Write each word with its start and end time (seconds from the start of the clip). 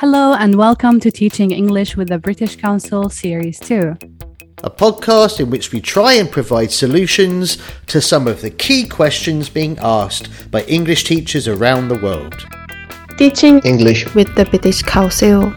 Hello, 0.00 0.32
and 0.32 0.54
welcome 0.54 0.98
to 0.98 1.10
Teaching 1.10 1.50
English 1.50 1.94
with 1.94 2.08
the 2.08 2.16
British 2.16 2.56
Council 2.56 3.10
Series 3.10 3.60
2. 3.60 3.98
A 4.64 4.70
podcast 4.70 5.40
in 5.40 5.50
which 5.50 5.72
we 5.72 5.80
try 5.82 6.14
and 6.14 6.30
provide 6.30 6.70
solutions 6.70 7.58
to 7.88 8.00
some 8.00 8.26
of 8.26 8.40
the 8.40 8.48
key 8.48 8.88
questions 8.88 9.50
being 9.50 9.78
asked 9.80 10.30
by 10.50 10.62
English 10.62 11.04
teachers 11.04 11.46
around 11.46 11.88
the 11.88 11.98
world. 11.98 12.46
Teaching 13.18 13.58
English 13.58 14.14
with 14.14 14.34
the 14.36 14.46
British 14.46 14.80
Council. 14.80 15.52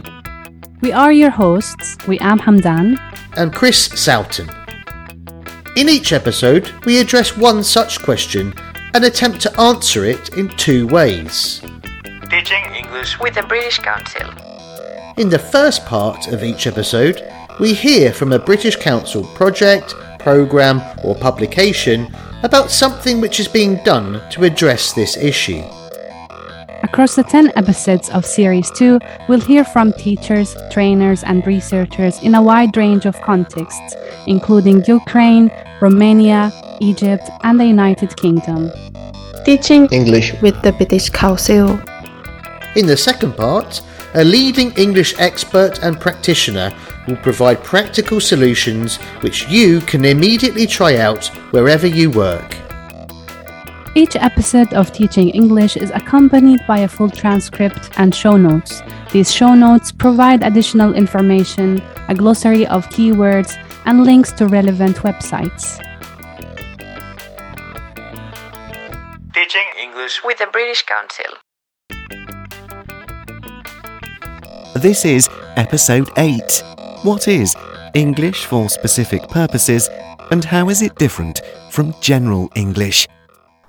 We 0.82 0.92
are 0.92 1.10
your 1.10 1.30
hosts. 1.30 1.96
Wiam 2.04 2.38
Hamdan. 2.38 2.98
And 3.38 3.50
Chris 3.50 3.88
Sowton. 3.88 4.50
In 5.74 5.88
each 5.88 6.12
episode, 6.12 6.70
we 6.84 7.00
address 7.00 7.34
one 7.34 7.64
such 7.64 8.02
question 8.02 8.52
and 8.92 9.06
attempt 9.06 9.40
to 9.40 9.58
answer 9.58 10.04
it 10.04 10.36
in 10.36 10.50
two 10.50 10.86
ways. 10.88 11.62
Teaching 12.34 12.64
English 12.74 13.20
With 13.20 13.36
the 13.36 13.44
British 13.44 13.78
Council. 13.78 14.28
In 15.16 15.28
the 15.28 15.38
first 15.38 15.86
part 15.86 16.26
of 16.26 16.42
each 16.42 16.66
episode, 16.66 17.22
we 17.60 17.72
hear 17.74 18.12
from 18.12 18.32
a 18.32 18.40
British 18.40 18.74
Council 18.74 19.22
project, 19.36 19.94
programme, 20.18 20.82
or 21.04 21.14
publication 21.14 22.12
about 22.42 22.72
something 22.72 23.20
which 23.20 23.38
is 23.38 23.46
being 23.46 23.76
done 23.84 24.20
to 24.32 24.42
address 24.42 24.92
this 24.92 25.16
issue. 25.16 25.62
Across 26.82 27.14
the 27.14 27.22
10 27.22 27.52
episodes 27.54 28.10
of 28.10 28.26
Series 28.26 28.68
2, 28.72 28.98
we'll 29.28 29.40
hear 29.40 29.64
from 29.64 29.92
teachers, 29.92 30.56
trainers, 30.72 31.22
and 31.22 31.46
researchers 31.46 32.20
in 32.20 32.34
a 32.34 32.42
wide 32.42 32.76
range 32.76 33.06
of 33.06 33.14
contexts, 33.22 33.94
including 34.26 34.82
Ukraine, 34.88 35.52
Romania, 35.80 36.50
Egypt, 36.80 37.30
and 37.44 37.60
the 37.60 37.66
United 37.66 38.16
Kingdom. 38.16 38.72
Teaching 39.44 39.86
English 39.92 40.32
with 40.42 40.60
the 40.62 40.72
British 40.72 41.10
Council. 41.10 41.78
In 42.76 42.86
the 42.86 42.96
second 42.96 43.36
part, 43.36 43.82
a 44.14 44.24
leading 44.24 44.72
English 44.72 45.14
expert 45.18 45.78
and 45.82 46.00
practitioner 46.00 46.72
will 47.06 47.16
provide 47.16 47.62
practical 47.62 48.20
solutions 48.20 48.96
which 49.22 49.48
you 49.48 49.80
can 49.82 50.04
immediately 50.04 50.66
try 50.66 50.96
out 50.96 51.26
wherever 51.52 51.86
you 51.86 52.10
work. 52.10 52.56
Each 53.94 54.16
episode 54.16 54.74
of 54.74 54.90
Teaching 54.90 55.30
English 55.30 55.76
is 55.76 55.92
accompanied 55.92 56.66
by 56.66 56.80
a 56.80 56.88
full 56.88 57.10
transcript 57.10 57.90
and 57.96 58.12
show 58.12 58.36
notes. 58.36 58.82
These 59.12 59.32
show 59.32 59.54
notes 59.54 59.92
provide 59.92 60.42
additional 60.42 60.94
information, 60.94 61.80
a 62.08 62.14
glossary 62.14 62.66
of 62.66 62.88
keywords, 62.88 63.54
and 63.84 64.02
links 64.02 64.32
to 64.32 64.48
relevant 64.48 64.96
websites. 64.96 65.78
Teaching 69.32 69.68
English 69.80 70.22
With 70.24 70.38
the 70.38 70.48
British 70.50 70.82
Council. 70.82 71.43
This 74.74 75.04
is 75.04 75.28
episode 75.54 76.10
8. 76.16 76.64
What 77.04 77.28
is 77.28 77.54
English 77.94 78.46
for 78.46 78.68
specific 78.68 79.22
purposes 79.28 79.88
and 80.32 80.44
how 80.44 80.68
is 80.68 80.82
it 80.82 80.96
different 80.96 81.42
from 81.70 81.94
general 82.00 82.50
English? 82.56 83.06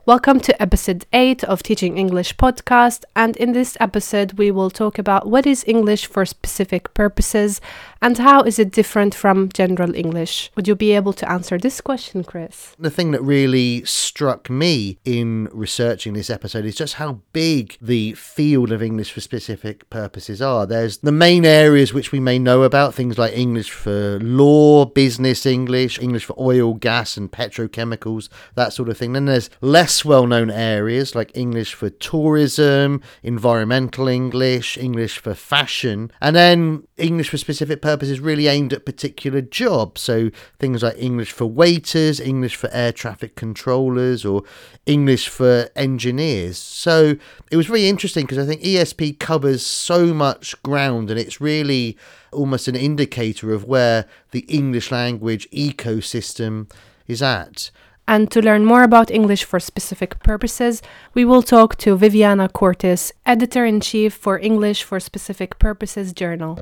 Welcome 0.08 0.40
to 0.40 0.60
episode 0.60 1.06
8 1.14 1.44
of 1.44 1.62
Teaching 1.62 2.00
English 2.00 2.36
podcast 2.38 3.04
and 3.16 3.38
in 3.38 3.52
this 3.52 3.78
episode 3.80 4.34
we 4.40 4.50
will 4.50 4.72
talk 4.72 4.98
about 4.98 5.28
what 5.28 5.46
is 5.46 5.64
English 5.68 6.08
for 6.08 6.26
specific 6.26 6.92
purposes 6.96 7.62
and 8.06 8.20
how 8.20 8.44
is 8.44 8.60
it 8.60 8.72
different 8.72 9.16
from 9.16 9.50
general 9.52 9.96
English. 9.96 10.52
Would 10.56 10.68
you 10.68 10.76
be 10.76 10.92
able 10.92 11.12
to 11.14 11.28
answer 11.28 11.58
this 11.58 11.82
question, 11.82 12.24
Chris? 12.24 12.76
The 12.78 12.92
thing 12.92 13.10
that 13.12 13.24
really 13.24 13.84
struck 13.84 14.48
me 14.48 15.00
in 15.04 15.50
researching 15.52 16.14
this 16.14 16.30
episode 16.30 16.66
is 16.66 16.76
just 16.76 16.94
how 16.94 17.22
big 17.34 17.80
the 17.82 18.14
field 18.14 18.72
of 18.72 18.84
English 18.84 19.12
for 19.12 19.22
specific 19.22 19.90
purposes 19.90 20.40
are. 20.40 20.68
There's 20.68 21.00
the 21.00 21.12
main 21.12 21.46
areas 21.46 21.96
which 21.96 22.12
we 22.12 22.20
may 22.20 22.38
know 22.38 22.62
about, 22.62 22.94
things 22.94 23.18
like 23.18 23.36
English 23.36 23.72
for 23.72 24.20
law, 24.20 24.86
business 24.86 25.44
English, 25.48 25.98
English 25.98 26.26
for 26.26 26.36
oil, 26.40 26.76
gas, 26.76 27.18
and 27.18 27.32
petrochemicals, 27.32 28.30
that 28.54 28.72
sort 28.72 28.90
of 28.90 29.00
thing. 29.00 29.14
Then 29.14 29.26
there's 29.26 29.50
less 29.62 30.06
well 30.06 30.28
known 30.28 30.52
areas 30.52 31.16
like 31.16 31.36
English 31.36 31.74
for 31.74 31.90
tourism, 31.90 33.02
environmental 33.24 34.08
English, 34.08 34.78
English 34.78 35.18
for 35.18 35.34
fashion, 35.34 36.12
and 36.22 36.36
then 36.36 36.88
English 36.98 37.30
for 37.30 37.38
specific 37.38 37.82
purposes 37.82 37.95
really 38.02 38.48
aimed 38.48 38.74
at 38.74 38.86
particular 38.86 39.42
jobs. 39.42 40.02
So 40.02 40.30
things 40.60 40.84
like 40.84 40.96
English 40.98 41.32
for 41.32 41.46
waiters, 41.46 42.20
English 42.20 42.56
for 42.56 42.70
air 42.72 42.92
traffic 42.92 43.36
controllers, 43.36 44.26
or 44.26 44.44
English 44.86 45.28
for 45.28 45.70
engineers. 45.76 46.58
So 46.58 47.16
it 47.52 47.58
was 47.58 47.70
really 47.70 47.90
interesting 47.90 48.26
because 48.26 48.40
I 48.40 48.46
think 48.46 48.62
ESP 48.62 49.20
covers 49.20 49.66
so 49.66 50.14
much 50.14 50.62
ground 50.64 51.10
and 51.10 51.20
it's 51.20 51.42
really 51.42 51.98
almost 52.32 52.68
an 52.68 52.76
indicator 52.76 53.54
of 53.54 53.66
where 53.66 54.06
the 54.32 54.42
English 54.42 54.92
language 54.92 55.50
ecosystem 55.52 56.70
is 57.08 57.22
at. 57.22 57.72
And 58.08 58.30
to 58.32 58.42
learn 58.42 58.66
more 58.66 58.84
about 58.84 59.10
English 59.10 59.44
for 59.44 59.60
specific 59.60 60.20
purposes, 60.20 60.84
we 61.16 61.26
will 61.26 61.42
talk 61.42 61.76
to 61.78 61.98
Viviana 61.98 62.48
Cortes, 62.48 63.12
editor 63.26 63.66
in 63.66 63.80
chief 63.80 64.14
for 64.14 64.38
English 64.38 64.84
for 64.84 65.00
Specific 65.00 65.58
Purposes 65.58 66.14
journal. 66.14 66.60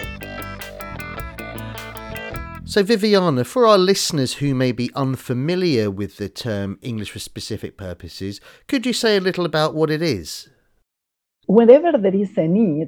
So, 2.74 2.82
Viviana, 2.82 3.44
for 3.44 3.68
our 3.68 3.78
listeners 3.78 4.34
who 4.34 4.56
may 4.56 4.72
be 4.72 4.90
unfamiliar 4.96 5.92
with 5.92 6.18
the 6.18 6.28
term 6.28 6.80
English 6.82 7.12
for 7.12 7.20
specific 7.20 7.78
purposes, 7.78 8.42
could 8.68 8.88
you 8.88 8.94
say 8.94 9.16
a 9.16 9.22
little 9.22 9.46
about 9.46 9.76
what 9.76 9.92
it 9.92 10.02
is? 10.02 10.50
whenever 11.46 11.96
there 12.00 12.16
is 12.16 12.36
a 12.36 12.48
need, 12.48 12.88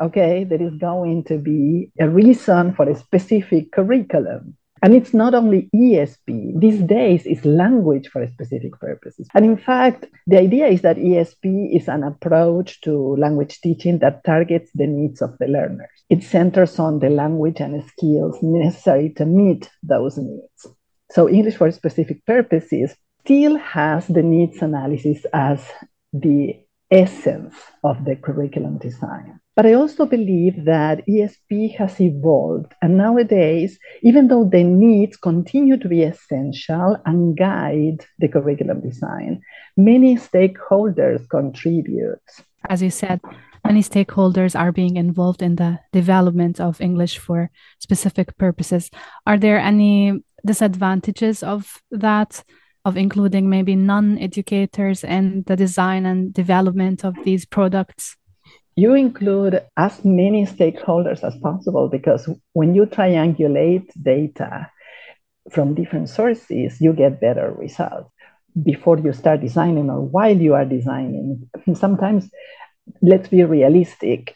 okay, 0.00 0.44
there 0.44 0.62
is 0.62 0.76
going 0.78 1.24
to 1.24 1.38
be 1.38 1.90
a 1.98 2.08
reason 2.08 2.72
for 2.76 2.88
a 2.88 2.94
specific 2.94 3.72
curriculum. 3.72 4.56
And 4.82 4.94
it's 4.94 5.14
not 5.14 5.34
only 5.34 5.70
ESP, 5.74 6.60
these 6.60 6.80
days 6.80 7.22
it's 7.24 7.44
language 7.44 8.08
for 8.08 8.26
specific 8.26 8.78
purposes. 8.78 9.26
And 9.34 9.44
in 9.44 9.56
fact, 9.56 10.06
the 10.26 10.38
idea 10.38 10.66
is 10.66 10.82
that 10.82 10.98
ESP 10.98 11.74
is 11.74 11.88
an 11.88 12.04
approach 12.04 12.80
to 12.82 13.16
language 13.16 13.60
teaching 13.60 13.98
that 14.00 14.24
targets 14.24 14.70
the 14.74 14.86
needs 14.86 15.22
of 15.22 15.36
the 15.38 15.46
learners. 15.46 15.88
It 16.10 16.22
centers 16.22 16.78
on 16.78 16.98
the 16.98 17.10
language 17.10 17.60
and 17.60 17.82
skills 17.88 18.38
necessary 18.42 19.10
to 19.16 19.24
meet 19.24 19.70
those 19.82 20.18
needs. 20.18 20.66
So, 21.10 21.28
English 21.28 21.56
for 21.56 21.70
specific 21.70 22.24
purposes 22.26 22.94
still 23.24 23.56
has 23.56 24.06
the 24.06 24.22
needs 24.22 24.60
analysis 24.60 25.24
as 25.32 25.64
the 26.12 26.60
essence 26.90 27.54
of 27.82 28.04
the 28.04 28.16
curriculum 28.16 28.78
design. 28.78 29.40
But 29.56 29.64
I 29.64 29.72
also 29.72 30.04
believe 30.04 30.66
that 30.66 31.06
ESP 31.08 31.76
has 31.76 31.98
evolved, 31.98 32.74
and 32.82 32.98
nowadays, 32.98 33.78
even 34.02 34.28
though 34.28 34.44
the 34.44 34.62
needs 34.62 35.16
continue 35.16 35.78
to 35.78 35.88
be 35.88 36.02
essential 36.02 36.98
and 37.06 37.34
guide 37.34 38.04
the 38.18 38.28
curriculum 38.28 38.82
design, 38.82 39.40
many 39.74 40.16
stakeholders 40.16 41.26
contribute. 41.30 42.20
As 42.68 42.82
you 42.82 42.90
said, 42.90 43.22
many 43.64 43.80
stakeholders 43.80 44.58
are 44.58 44.72
being 44.72 44.98
involved 44.98 45.40
in 45.40 45.56
the 45.56 45.78
development 45.90 46.60
of 46.60 46.78
English 46.82 47.16
for 47.16 47.50
specific 47.78 48.36
purposes. 48.36 48.90
Are 49.26 49.38
there 49.38 49.58
any 49.58 50.22
disadvantages 50.44 51.42
of 51.42 51.80
that? 51.90 52.44
Of 52.84 52.96
including 52.96 53.50
maybe 53.50 53.74
non 53.74 54.16
educators 54.18 55.02
in 55.02 55.42
the 55.48 55.56
design 55.56 56.06
and 56.06 56.32
development 56.32 57.04
of 57.04 57.16
these 57.24 57.44
products? 57.44 58.16
You 58.76 58.94
include 58.94 59.62
as 59.76 60.04
many 60.04 60.44
stakeholders 60.46 61.24
as 61.24 61.34
possible 61.38 61.88
because 61.88 62.28
when 62.52 62.74
you 62.74 62.86
triangulate 62.86 63.90
data 64.02 64.70
from 65.50 65.74
different 65.74 66.10
sources, 66.10 66.80
you 66.80 66.92
get 66.92 67.20
better 67.20 67.52
results. 67.52 68.10
Before 68.62 68.98
you 68.98 69.12
start 69.12 69.40
designing 69.40 69.90
or 69.90 70.02
while 70.02 70.36
you 70.36 70.54
are 70.54 70.64
designing, 70.64 71.48
sometimes 71.74 72.30
let's 73.02 73.28
be 73.28 73.44
realistic. 73.44 74.35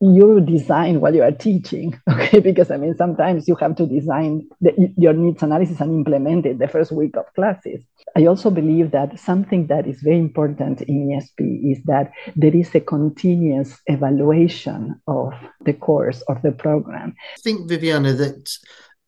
You 0.00 0.40
design 0.40 1.00
while 1.00 1.14
you 1.14 1.22
are 1.22 1.32
teaching, 1.32 1.98
okay? 2.10 2.40
Because 2.40 2.70
I 2.70 2.76
mean, 2.76 2.94
sometimes 2.96 3.48
you 3.48 3.54
have 3.56 3.76
to 3.76 3.86
design 3.86 4.46
the, 4.60 4.92
your 4.96 5.12
needs 5.12 5.42
analysis 5.42 5.80
and 5.80 5.92
implement 5.92 6.46
it 6.46 6.58
the 6.58 6.68
first 6.68 6.92
week 6.92 7.16
of 7.16 7.32
classes. 7.34 7.80
I 8.16 8.26
also 8.26 8.50
believe 8.50 8.90
that 8.92 9.18
something 9.18 9.66
that 9.68 9.86
is 9.86 10.00
very 10.00 10.18
important 10.18 10.82
in 10.82 11.08
ESP 11.08 11.72
is 11.72 11.82
that 11.84 12.12
there 12.36 12.54
is 12.54 12.74
a 12.74 12.80
continuous 12.80 13.80
evaluation 13.86 15.00
of 15.06 15.32
the 15.64 15.72
course 15.72 16.22
or 16.28 16.38
the 16.42 16.52
program. 16.52 17.14
I 17.36 17.40
think, 17.40 17.68
Viviana, 17.68 18.12
that 18.12 18.56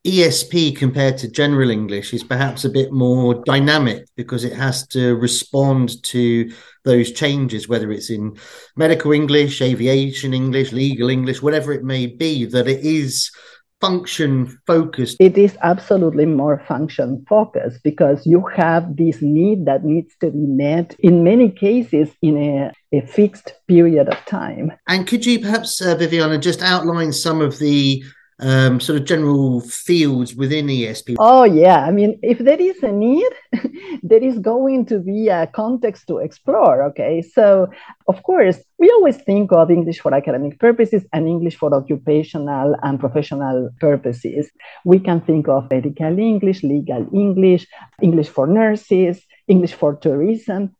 ESP 0.07 0.77
compared 0.77 1.19
to 1.19 1.29
general 1.29 1.69
English 1.69 2.15
is 2.15 2.23
perhaps 2.23 2.65
a 2.65 2.71
bit 2.71 2.93
more 2.93 3.43
dynamic 3.45 4.07
because 4.17 4.45
it 4.45 4.53
has 4.53 4.87
to 4.89 5.17
respond 5.17 6.01
to 6.05 6.53
those 6.85 7.11
changes, 7.11 7.69
whether 7.69 7.91
it's 7.91 8.09
in 8.09 8.37
medical 8.77 9.11
English, 9.11 9.61
aviation 9.61 10.33
English, 10.33 10.73
legal 10.73 11.09
English, 11.11 11.43
whatever 11.43 11.73
it 11.73 11.83
may 11.83 12.07
be, 12.07 12.45
that 12.45 12.69
it 12.69 12.85
is 12.85 13.33
function 13.81 14.59
focused. 14.67 15.17
It 15.19 15.37
is 15.37 15.57
absolutely 15.63 16.27
more 16.27 16.63
function 16.67 17.25
focused 17.29 17.83
because 17.83 18.25
you 18.27 18.43
have 18.55 18.97
this 18.97 19.21
need 19.21 19.67
that 19.67 19.85
needs 19.85 20.15
to 20.21 20.31
be 20.31 20.47
met 20.47 20.95
in 21.01 21.25
many 21.25 21.51
cases 21.51 22.11
in 22.23 22.37
a, 22.39 22.73
a 22.97 23.07
fixed 23.07 23.55
period 23.69 24.09
of 24.09 24.25
time. 24.25 24.73
And 24.87 25.07
could 25.07 25.27
you 25.27 25.41
perhaps, 25.41 25.81
uh, 25.81 25.97
Viviana, 25.97 26.39
just 26.39 26.63
outline 26.63 27.13
some 27.13 27.41
of 27.41 27.59
the 27.59 28.03
um, 28.39 28.81
sort 28.81 29.01
of 29.01 29.07
general 29.07 29.61
fields 29.61 30.35
within 30.35 30.67
ESP? 30.67 31.17
Oh, 31.19 31.45
yeah. 31.45 31.85
I 31.85 31.91
mean, 31.91 32.19
if 32.23 32.39
there 32.39 32.61
is 32.61 32.83
a 32.83 32.93
need, 32.93 33.31
there 34.03 34.23
is 34.23 34.39
going 34.39 34.87
to 34.87 34.99
be 34.99 35.29
a 35.29 35.47
context 35.47 36.07
to 36.09 36.19
explore. 36.19 36.83
Okay. 36.85 37.23
So, 37.23 37.69
of 38.09 38.23
course, 38.23 38.59
we 38.79 38.91
always 38.91 39.17
think 39.17 39.53
of 39.53 39.71
English 39.71 40.01
for 40.01 40.15
academic 40.15 40.59
purposes 40.59 41.05
and 41.13 41.27
English 41.27 41.57
for 41.57 41.75
occupational 41.75 42.77
and 42.83 43.01
professional 43.01 43.71
purposes. 43.81 44.51
We 44.85 44.99
can 44.99 45.21
think 45.21 45.49
of 45.49 45.71
medical 45.71 46.19
English, 46.19 46.63
legal 46.63 47.09
English, 47.15 47.67
English 48.03 48.29
for 48.29 48.47
nurses, 48.47 49.23
English 49.49 49.75
for 49.75 49.95
tourism. 49.97 50.75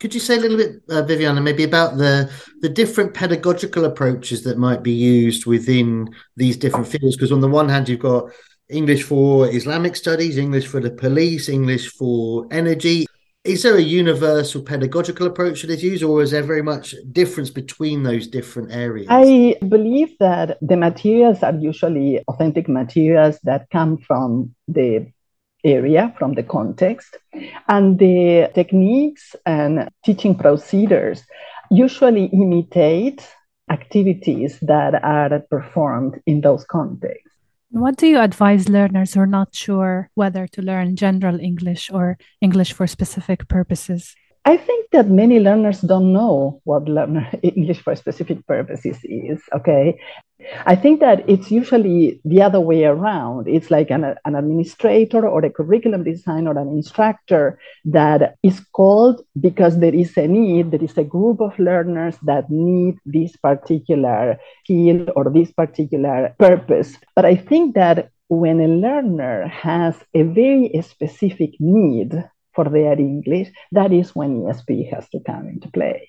Could 0.00 0.14
you 0.14 0.20
say 0.20 0.36
a 0.36 0.40
little 0.40 0.56
bit, 0.56 0.82
uh, 0.88 1.02
Viviana, 1.02 1.40
maybe 1.40 1.64
about 1.64 1.96
the 1.96 2.30
the 2.60 2.68
different 2.68 3.14
pedagogical 3.14 3.84
approaches 3.84 4.42
that 4.44 4.58
might 4.58 4.82
be 4.82 4.92
used 4.92 5.46
within 5.46 6.08
these 6.36 6.56
different 6.56 6.86
fields? 6.86 7.16
Because 7.16 7.32
on 7.32 7.40
the 7.40 7.48
one 7.48 7.68
hand, 7.68 7.88
you've 7.88 8.00
got 8.00 8.30
English 8.68 9.02
for 9.04 9.48
Islamic 9.48 9.96
studies, 9.96 10.38
English 10.38 10.66
for 10.66 10.80
the 10.80 10.90
police, 10.90 11.48
English 11.48 11.88
for 11.92 12.46
energy. 12.50 13.06
Is 13.44 13.62
there 13.62 13.76
a 13.76 13.82
universal 13.82 14.62
pedagogical 14.62 15.26
approach 15.26 15.60
that 15.62 15.70
is 15.70 15.84
used, 15.84 16.02
or 16.02 16.22
is 16.22 16.30
there 16.30 16.42
very 16.42 16.62
much 16.62 16.94
difference 17.12 17.50
between 17.50 18.02
those 18.02 18.26
different 18.26 18.72
areas? 18.72 19.06
I 19.10 19.56
believe 19.68 20.16
that 20.18 20.56
the 20.62 20.78
materials 20.78 21.42
are 21.42 21.54
usually 21.54 22.24
authentic 22.26 22.68
materials 22.68 23.38
that 23.44 23.68
come 23.70 23.98
from 23.98 24.54
the 24.66 25.12
area, 25.64 26.14
from 26.18 26.34
the 26.34 26.42
context, 26.42 27.16
and 27.68 27.98
the 27.98 28.50
techniques 28.54 29.34
and 29.46 29.88
teaching 30.04 30.34
procedures 30.34 31.22
usually 31.70 32.26
imitate 32.26 33.26
activities 33.70 34.58
that 34.60 35.02
are 35.02 35.40
performed 35.50 36.20
in 36.26 36.40
those 36.40 36.64
contexts. 36.64 37.30
What 37.70 37.96
do 37.96 38.06
you 38.06 38.20
advise 38.20 38.68
learners 38.68 39.14
who 39.14 39.20
are 39.20 39.26
not 39.26 39.54
sure 39.54 40.08
whether 40.14 40.46
to 40.46 40.62
learn 40.62 40.94
general 40.94 41.40
English 41.40 41.90
or 41.90 42.18
English 42.40 42.72
for 42.72 42.86
specific 42.86 43.48
purposes? 43.48 44.14
I 44.44 44.58
think 44.58 44.90
that 44.92 45.08
many 45.08 45.40
learners 45.40 45.80
don't 45.80 46.12
know 46.12 46.60
what 46.64 46.84
learner 46.84 47.28
English 47.42 47.80
for 47.80 47.96
specific 47.96 48.46
purposes 48.46 48.98
is. 49.02 49.40
Okay. 49.52 49.98
I 50.66 50.76
think 50.76 51.00
that 51.00 51.28
it's 51.28 51.50
usually 51.50 52.20
the 52.24 52.42
other 52.42 52.60
way 52.60 52.84
around. 52.84 53.48
It's 53.48 53.70
like 53.70 53.90
an, 53.90 54.14
an 54.24 54.34
administrator 54.34 55.26
or 55.26 55.44
a 55.44 55.50
curriculum 55.50 56.04
designer 56.04 56.54
or 56.54 56.58
an 56.58 56.68
instructor 56.68 57.58
that 57.86 58.36
is 58.42 58.60
called 58.72 59.22
because 59.40 59.78
there 59.78 59.94
is 59.94 60.16
a 60.16 60.26
need, 60.26 60.70
there 60.70 60.82
is 60.82 60.96
a 60.98 61.04
group 61.04 61.40
of 61.40 61.58
learners 61.58 62.16
that 62.22 62.50
need 62.50 62.98
this 63.04 63.36
particular 63.36 64.38
skill 64.64 65.06
or 65.16 65.30
this 65.30 65.52
particular 65.52 66.34
purpose. 66.38 66.96
But 67.14 67.24
I 67.24 67.36
think 67.36 67.74
that 67.74 68.10
when 68.28 68.60
a 68.60 68.68
learner 68.68 69.46
has 69.48 69.96
a 70.14 70.22
very 70.22 70.70
specific 70.82 71.50
need 71.60 72.12
for 72.54 72.64
their 72.64 72.98
English, 72.98 73.48
that 73.72 73.92
is 73.92 74.14
when 74.14 74.42
ESP 74.42 74.92
has 74.92 75.08
to 75.10 75.20
come 75.20 75.48
into 75.48 75.68
play. 75.70 76.08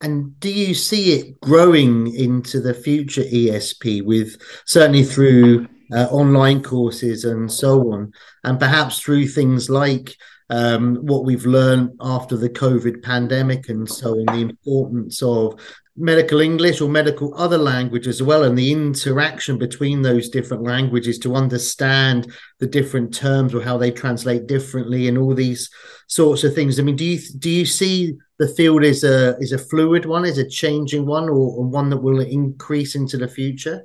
And 0.00 0.38
do 0.38 0.50
you 0.50 0.74
see 0.74 1.18
it 1.18 1.40
growing 1.40 2.14
into 2.14 2.60
the 2.60 2.74
future 2.74 3.22
ESP 3.22 4.04
with 4.04 4.36
certainly 4.64 5.02
through 5.02 5.66
uh, 5.92 6.06
online 6.10 6.62
courses 6.62 7.24
and 7.24 7.50
so 7.50 7.92
on, 7.92 8.12
and 8.44 8.58
perhaps 8.58 9.00
through 9.00 9.26
things 9.26 9.68
like 9.68 10.14
um, 10.50 10.96
what 10.96 11.24
we've 11.24 11.46
learned 11.46 11.90
after 12.00 12.36
the 12.36 12.48
COVID 12.48 13.02
pandemic 13.02 13.68
and 13.68 13.88
so 13.88 14.12
on, 14.12 14.26
the 14.26 14.40
importance 14.40 15.22
of 15.22 15.60
medical 15.96 16.40
English 16.40 16.80
or 16.80 16.88
medical 16.88 17.34
other 17.34 17.58
language 17.58 18.06
as 18.06 18.22
well, 18.22 18.44
and 18.44 18.56
the 18.56 18.70
interaction 18.70 19.58
between 19.58 20.02
those 20.02 20.28
different 20.28 20.62
languages 20.62 21.18
to 21.18 21.34
understand 21.34 22.30
the 22.60 22.66
different 22.66 23.12
terms 23.12 23.52
or 23.52 23.62
how 23.62 23.76
they 23.76 23.90
translate 23.90 24.46
differently, 24.46 25.08
and 25.08 25.18
all 25.18 25.34
these 25.34 25.70
sorts 26.06 26.44
of 26.44 26.54
things. 26.54 26.78
I 26.78 26.82
mean, 26.82 26.96
do 26.96 27.04
you 27.04 27.18
do 27.38 27.50
you 27.50 27.66
see 27.66 28.16
the 28.38 28.48
field 28.48 28.84
is 28.84 29.04
a 29.04 29.36
is 29.38 29.52
a 29.52 29.58
fluid 29.58 30.06
one, 30.06 30.24
is 30.24 30.38
a 30.38 30.48
changing 30.48 31.06
one, 31.06 31.28
or, 31.28 31.56
or 31.58 31.64
one 31.64 31.90
that 31.90 31.98
will 31.98 32.20
increase 32.20 32.94
into 32.94 33.16
the 33.16 33.28
future? 33.28 33.84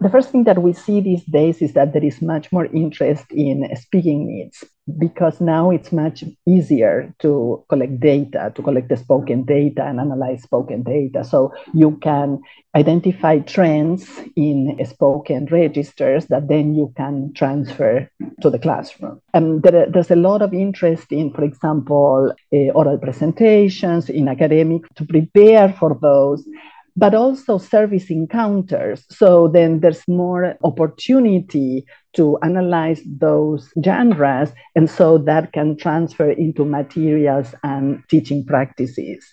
The 0.00 0.08
first 0.08 0.30
thing 0.30 0.44
that 0.44 0.62
we 0.62 0.72
see 0.72 1.00
these 1.00 1.24
days 1.24 1.60
is 1.60 1.74
that 1.74 1.92
there 1.92 2.04
is 2.04 2.22
much 2.22 2.50
more 2.52 2.66
interest 2.66 3.26
in 3.30 3.68
speaking 3.76 4.26
needs 4.26 4.64
because 4.98 5.40
now 5.40 5.70
it's 5.70 5.92
much 5.92 6.24
easier 6.46 7.14
to 7.20 7.62
collect 7.68 8.00
data, 8.00 8.50
to 8.54 8.62
collect 8.62 8.88
the 8.88 8.96
spoken 8.96 9.44
data 9.44 9.84
and 9.84 10.00
analyze 10.00 10.42
spoken 10.42 10.82
data. 10.82 11.22
So 11.22 11.52
you 11.74 11.98
can 11.98 12.40
identify 12.74 13.40
trends 13.40 14.08
in 14.36 14.78
spoken 14.86 15.46
registers 15.46 16.26
that 16.26 16.48
then 16.48 16.74
you 16.74 16.92
can 16.96 17.32
transfer 17.34 18.08
to 18.40 18.50
the 18.50 18.58
classroom. 18.58 19.20
And 19.34 19.62
there, 19.62 19.86
there's 19.86 20.10
a 20.10 20.16
lot 20.16 20.40
of 20.40 20.54
interest 20.54 21.12
in, 21.12 21.32
for 21.32 21.44
example, 21.44 22.32
uh, 22.52 22.56
oral 22.56 22.98
presentations 22.98 24.08
in 24.08 24.28
academic 24.28 24.82
to 24.94 25.04
prepare 25.04 25.72
for 25.78 25.98
those 26.00 26.44
but 26.96 27.14
also 27.14 27.58
service 27.58 28.10
encounters. 28.10 29.04
So 29.10 29.48
then 29.48 29.80
there's 29.80 30.06
more 30.08 30.56
opportunity 30.64 31.84
to 32.14 32.38
analyze 32.42 33.00
those 33.06 33.70
genres, 33.84 34.52
and 34.74 34.90
so 34.90 35.18
that 35.18 35.52
can 35.52 35.76
transfer 35.76 36.30
into 36.30 36.64
materials 36.64 37.54
and 37.62 38.02
teaching 38.08 38.44
practices. 38.44 39.24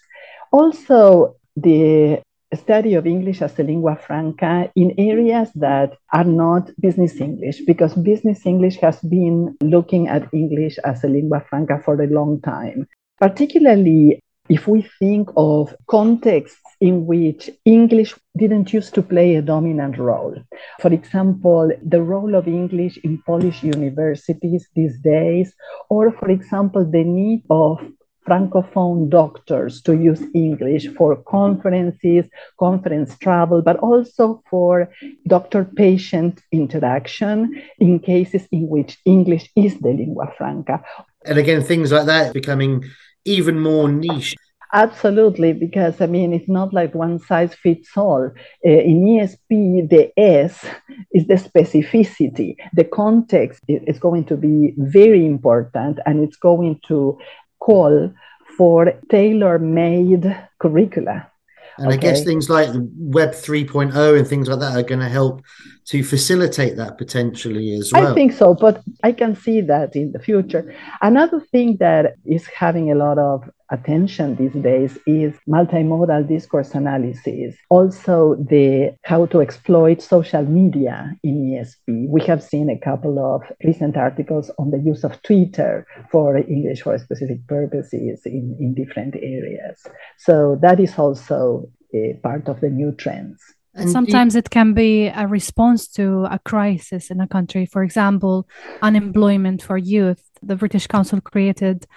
Also, 0.51 1.35
the 1.55 2.21
study 2.53 2.93
of 2.93 3.05
English 3.05 3.41
as 3.41 3.59
a 3.59 3.63
lingua 3.63 3.97
franca 3.97 4.71
in 4.75 4.93
areas 4.97 5.51
that 5.55 5.97
are 6.13 6.23
not 6.23 6.69
business 6.79 7.19
English, 7.19 7.61
because 7.65 7.93
business 7.95 8.45
English 8.45 8.77
has 8.77 8.99
been 9.01 9.57
looking 9.61 10.07
at 10.07 10.33
English 10.33 10.77
as 10.85 11.03
a 11.03 11.07
lingua 11.07 11.43
franca 11.49 11.81
for 11.83 12.01
a 12.01 12.07
long 12.07 12.39
time. 12.41 12.87
Particularly 13.19 14.21
if 14.49 14.67
we 14.67 14.81
think 14.99 15.29
of 15.35 15.75
contexts 15.87 16.61
in 16.79 17.05
which 17.05 17.49
English 17.65 18.13
didn't 18.37 18.71
used 18.71 18.93
to 18.93 19.01
play 19.01 19.35
a 19.35 19.41
dominant 19.41 19.97
role. 19.97 20.35
For 20.79 20.93
example, 20.93 21.71
the 21.83 22.01
role 22.01 22.35
of 22.35 22.47
English 22.47 22.97
in 23.03 23.21
Polish 23.25 23.63
universities 23.63 24.67
these 24.75 24.99
days, 24.99 25.53
or 25.89 26.11
for 26.11 26.29
example, 26.29 26.85
the 26.85 27.03
need 27.03 27.43
of 27.49 27.79
francophone 28.27 29.09
doctors 29.09 29.81
to 29.81 29.95
use 29.95 30.21
English 30.35 30.87
for 30.97 31.15
conferences, 31.15 32.25
conference 32.59 33.17
travel, 33.19 33.61
but 33.61 33.77
also 33.77 34.43
for 34.49 34.89
doctor 35.27 35.63
patient 35.63 36.41
interaction 36.51 37.61
in 37.79 37.99
cases 37.99 38.45
in 38.51 38.67
which 38.67 38.97
English 39.05 39.49
is 39.55 39.79
the 39.79 39.89
lingua 39.89 40.31
franca. 40.37 40.83
And 41.25 41.37
again, 41.37 41.63
things 41.63 41.91
like 41.91 42.05
that 42.07 42.33
becoming 42.33 42.83
even 43.27 43.59
more 43.59 43.89
niche. 43.89 44.35
Absolutely, 44.73 45.53
because 45.53 46.01
I 46.01 46.07
mean, 46.07 46.33
it's 46.33 46.49
not 46.49 46.73
like 46.73 46.93
one 46.93 47.19
size 47.19 47.53
fits 47.53 47.89
all. 47.95 48.29
Uh, 48.65 48.69
in 48.69 49.05
ESP, 49.05 49.89
the 49.89 50.11
S 50.17 50.65
is 51.13 51.25
the 51.27 51.35
specificity. 51.35 52.57
The 52.73 52.83
context 52.83 53.63
is 53.67 53.97
going 53.97 54.25
to 54.25 54.35
be 54.35 54.73
very 54.77 55.25
important 55.25 55.99
and 56.05 56.21
it's 56.21 56.35
going 56.35 56.81
to 56.87 57.17
call 57.59 58.11
for 58.57 58.93
tailor 59.09 59.57
made 59.57 60.35
curricula. 60.59 61.31
And 61.77 61.87
okay. 61.87 61.95
I 61.95 61.97
guess 61.97 62.23
things 62.23 62.49
like 62.49 62.69
Web 62.73 63.31
3.0 63.31 64.17
and 64.17 64.27
things 64.27 64.47
like 64.49 64.59
that 64.59 64.75
are 64.75 64.83
going 64.83 65.01
to 65.01 65.09
help 65.09 65.43
to 65.85 66.03
facilitate 66.03 66.75
that 66.77 66.97
potentially 66.97 67.73
as 67.73 67.91
well. 67.93 68.11
I 68.11 68.13
think 68.13 68.33
so, 68.33 68.53
but 68.53 68.83
I 69.03 69.11
can 69.11 69.35
see 69.35 69.61
that 69.61 69.95
in 69.95 70.11
the 70.11 70.19
future. 70.19 70.75
Another 71.01 71.39
thing 71.39 71.77
that 71.77 72.15
is 72.25 72.45
having 72.47 72.91
a 72.91 72.95
lot 72.95 73.17
of 73.17 73.49
attention 73.71 74.35
these 74.35 74.53
days 74.53 74.97
is 75.05 75.35
multimodal 75.47 76.27
discourse 76.27 76.73
analysis. 76.73 77.55
Also, 77.69 78.35
the 78.35 78.95
how 79.03 79.25
to 79.27 79.41
exploit 79.41 80.01
social 80.01 80.43
media 80.43 81.13
in 81.23 81.35
ESP. 81.51 82.07
We 82.09 82.21
have 82.23 82.43
seen 82.43 82.69
a 82.69 82.79
couple 82.79 83.19
of 83.19 83.41
recent 83.63 83.97
articles 83.97 84.51
on 84.57 84.71
the 84.71 84.79
use 84.79 85.03
of 85.03 85.21
Twitter 85.23 85.85
for 86.11 86.37
English 86.37 86.81
for 86.81 86.97
specific 86.97 87.45
purposes 87.47 88.21
in, 88.25 88.55
in 88.59 88.73
different 88.73 89.15
areas. 89.15 89.85
So 90.17 90.57
that 90.61 90.79
is 90.79 90.97
also 90.97 91.69
a 91.93 92.19
part 92.23 92.47
of 92.47 92.61
the 92.61 92.69
new 92.69 92.91
trends. 92.91 93.41
And 93.77 93.91
Sometimes 93.91 94.35
it 94.35 94.49
can 94.49 94.73
be 94.73 95.07
a 95.07 95.27
response 95.27 95.87
to 95.89 96.25
a 96.31 96.39
crisis 96.39 97.11
in 97.11 97.21
a 97.21 97.27
country. 97.27 97.67
For 97.67 97.83
example, 97.83 98.47
unemployment 98.81 99.61
for 99.61 99.77
youth. 99.77 100.23
The 100.41 100.55
British 100.55 100.87
Council 100.87 101.21
created 101.21 101.85
a 101.85 101.89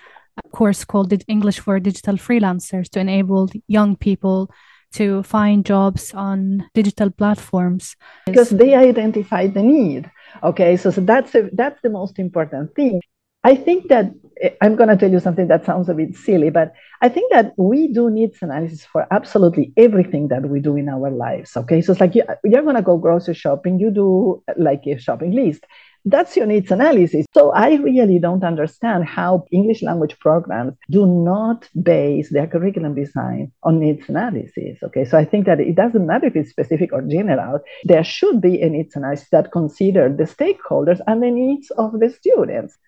course 0.52 0.84
called 0.84 1.12
English 1.28 1.60
for 1.60 1.80
Digital 1.80 2.16
Freelancers 2.16 2.88
to 2.90 3.00
enable 3.00 3.50
young 3.68 3.96
people 3.96 4.50
to 4.92 5.22
find 5.22 5.64
jobs 5.64 6.12
on 6.14 6.68
digital 6.74 7.10
platforms? 7.10 7.96
because 8.26 8.50
they 8.50 8.74
identify 8.74 9.46
the 9.46 9.62
need. 9.62 10.10
Okay, 10.42 10.76
so, 10.76 10.90
so 10.90 11.00
that's 11.00 11.34
a, 11.34 11.48
that's 11.52 11.80
the 11.82 11.90
most 11.90 12.18
important 12.18 12.74
thing. 12.74 13.00
I 13.42 13.54
think 13.54 13.88
that 13.88 14.12
eh, 14.42 14.50
I'm 14.60 14.76
going 14.76 14.90
to 14.90 14.96
tell 14.96 15.10
you 15.10 15.20
something 15.20 15.48
that 15.48 15.64
sounds 15.64 15.88
a 15.88 15.94
bit 15.94 16.14
silly, 16.16 16.50
but 16.50 16.72
I 17.00 17.08
think 17.08 17.32
that 17.32 17.54
we 17.56 17.88
do 17.88 18.10
needs 18.10 18.38
analysis 18.42 18.84
for 18.84 19.06
absolutely 19.10 19.72
everything 19.76 20.28
that 20.28 20.48
we 20.48 20.60
do 20.60 20.76
in 20.76 20.88
our 20.88 21.10
lives. 21.10 21.56
Okay, 21.56 21.80
so 21.80 21.92
it's 21.92 22.00
like 22.00 22.14
you, 22.14 22.24
you're 22.44 22.62
going 22.62 22.76
to 22.76 22.82
go 22.82 22.98
grocery 22.98 23.34
shopping, 23.34 23.78
you 23.78 23.90
do 23.90 24.42
like 24.56 24.82
a 24.86 24.98
shopping 24.98 25.32
list. 25.32 25.64
That's 26.04 26.34
your 26.36 26.46
needs 26.46 26.70
analysis. 26.70 27.26
So 27.34 27.50
I 27.50 27.74
really 27.74 28.18
don't 28.18 28.42
understand 28.42 29.04
how 29.04 29.44
English 29.50 29.82
language 29.82 30.18
programs 30.18 30.74
do 30.90 31.06
not 31.06 31.68
base 31.82 32.30
their 32.30 32.46
curriculum 32.46 32.94
design 32.94 33.52
on 33.62 33.80
needs 33.80 34.08
analysis. 34.08 34.78
Okay, 34.82 35.04
so 35.04 35.18
I 35.18 35.24
think 35.26 35.44
that 35.46 35.60
it 35.60 35.76
doesn't 35.76 36.06
matter 36.06 36.26
if 36.26 36.36
it's 36.36 36.50
specific 36.50 36.92
or 36.92 37.02
general. 37.02 37.60
There 37.84 38.04
should 38.04 38.40
be 38.40 38.62
a 38.62 38.70
needs 38.70 38.96
analysis 38.96 39.28
that 39.30 39.52
consider 39.52 40.08
the 40.08 40.24
stakeholders 40.24 41.00
and 41.06 41.22
the 41.22 41.30
needs 41.30 41.70
of 41.72 42.00
the 42.00 42.08
students. 42.08 42.78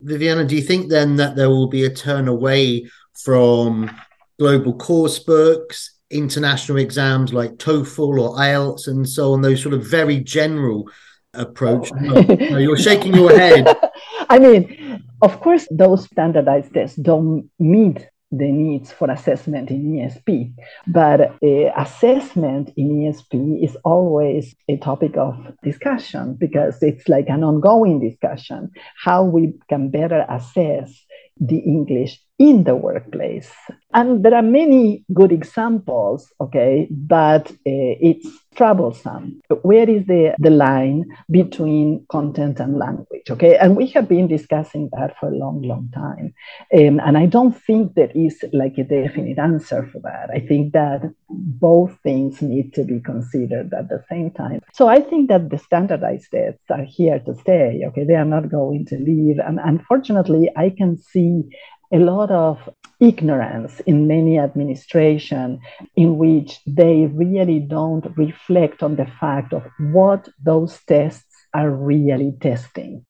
Viviana, 0.00 0.44
do 0.44 0.54
you 0.54 0.62
think 0.62 0.88
then 0.88 1.16
that 1.16 1.36
there 1.36 1.50
will 1.50 1.68
be 1.68 1.84
a 1.84 1.90
turn 1.90 2.28
away 2.28 2.88
from 3.24 3.90
global 4.38 4.74
course 4.74 5.18
books, 5.18 5.98
international 6.10 6.78
exams 6.78 7.32
like 7.32 7.56
TOEFL 7.56 8.20
or 8.20 8.36
IELTS 8.36 8.86
and 8.86 9.08
so 9.08 9.32
on, 9.32 9.42
those 9.42 9.62
sort 9.62 9.74
of 9.74 9.86
very 9.86 10.20
general 10.20 10.88
approach? 11.34 11.90
No, 11.92 12.20
no, 12.20 12.58
you're 12.58 12.76
shaking 12.76 13.14
your 13.14 13.36
head. 13.36 13.66
I 14.28 14.38
mean, 14.38 15.04
of 15.22 15.40
course, 15.40 15.66
those 15.70 16.04
standardized 16.04 16.74
tests 16.74 16.96
don't 16.96 17.50
meet 17.58 18.08
the 18.32 18.50
needs 18.50 18.90
for 18.90 19.10
assessment 19.10 19.70
in 19.70 19.92
ESP, 19.92 20.54
but 20.86 21.20
uh, 21.20 21.70
assessment 21.76 22.72
in 22.76 22.88
ESP 22.88 23.62
is 23.62 23.76
always 23.84 24.54
a 24.68 24.78
topic 24.78 25.16
of 25.18 25.36
discussion 25.62 26.34
because 26.34 26.82
it's 26.82 27.08
like 27.08 27.28
an 27.28 27.44
ongoing 27.44 28.00
discussion 28.00 28.70
how 29.04 29.22
we 29.22 29.52
can 29.68 29.90
better 29.90 30.24
assess 30.30 31.04
the 31.38 31.58
English 31.58 32.20
in 32.38 32.64
the 32.64 32.74
workplace. 32.74 33.50
And 33.92 34.24
there 34.24 34.34
are 34.34 34.42
many 34.42 35.04
good 35.12 35.32
examples, 35.32 36.32
okay, 36.40 36.88
but 36.90 37.50
uh, 37.50 37.94
it's 38.00 38.26
troublesome. 38.54 39.40
Where 39.62 39.88
is 39.88 40.06
the, 40.06 40.34
the 40.38 40.50
line 40.50 41.04
between 41.30 42.06
content 42.10 42.60
and 42.60 42.78
language, 42.78 43.30
okay? 43.30 43.56
And 43.56 43.76
we 43.76 43.86
have 43.88 44.08
been 44.08 44.28
discussing 44.28 44.90
that 44.96 45.18
for 45.18 45.28
a 45.28 45.36
long, 45.36 45.62
long 45.62 45.90
time. 45.94 46.34
Um, 46.74 47.00
and 47.00 47.16
I 47.16 47.26
don't 47.26 47.52
think 47.52 47.94
there 47.94 48.12
is 48.14 48.44
like 48.52 48.78
a 48.78 48.84
definite 48.84 49.38
answer 49.38 49.88
for 49.92 50.00
that. 50.00 50.30
I 50.34 50.40
think 50.40 50.72
that 50.72 51.02
both 51.28 51.96
things 52.02 52.42
need 52.42 52.74
to 52.74 52.84
be 52.84 53.00
considered 53.00 53.72
at 53.72 53.88
the 53.88 54.04
same 54.08 54.30
time. 54.30 54.60
So 54.72 54.88
I 54.88 55.00
think 55.00 55.28
that 55.28 55.50
the 55.50 55.58
standardized 55.58 56.30
tests 56.30 56.70
are 56.70 56.84
here 56.84 57.18
to 57.20 57.34
stay, 57.34 57.82
okay? 57.86 58.04
They 58.04 58.16
are 58.16 58.24
not 58.24 58.50
going 58.50 58.86
to 58.86 58.96
leave. 58.96 59.38
And 59.38 59.58
unfortunately, 59.62 60.50
I 60.56 60.70
can 60.70 60.98
see 60.98 61.44
a 61.92 61.98
lot 61.98 62.30
of 62.30 62.68
ignorance 63.00 63.80
in 63.80 64.06
many 64.06 64.38
administration 64.38 65.60
in 65.96 66.16
which 66.16 66.60
they 66.66 67.06
really 67.12 67.60
don't 67.60 68.06
reflect 68.16 68.82
on 68.82 68.96
the 68.96 69.06
fact 69.20 69.52
of 69.52 69.64
what 69.78 70.28
those 70.42 70.78
tests 70.86 71.26
are 71.52 71.70
really 71.70 72.32
testing. 72.40 73.04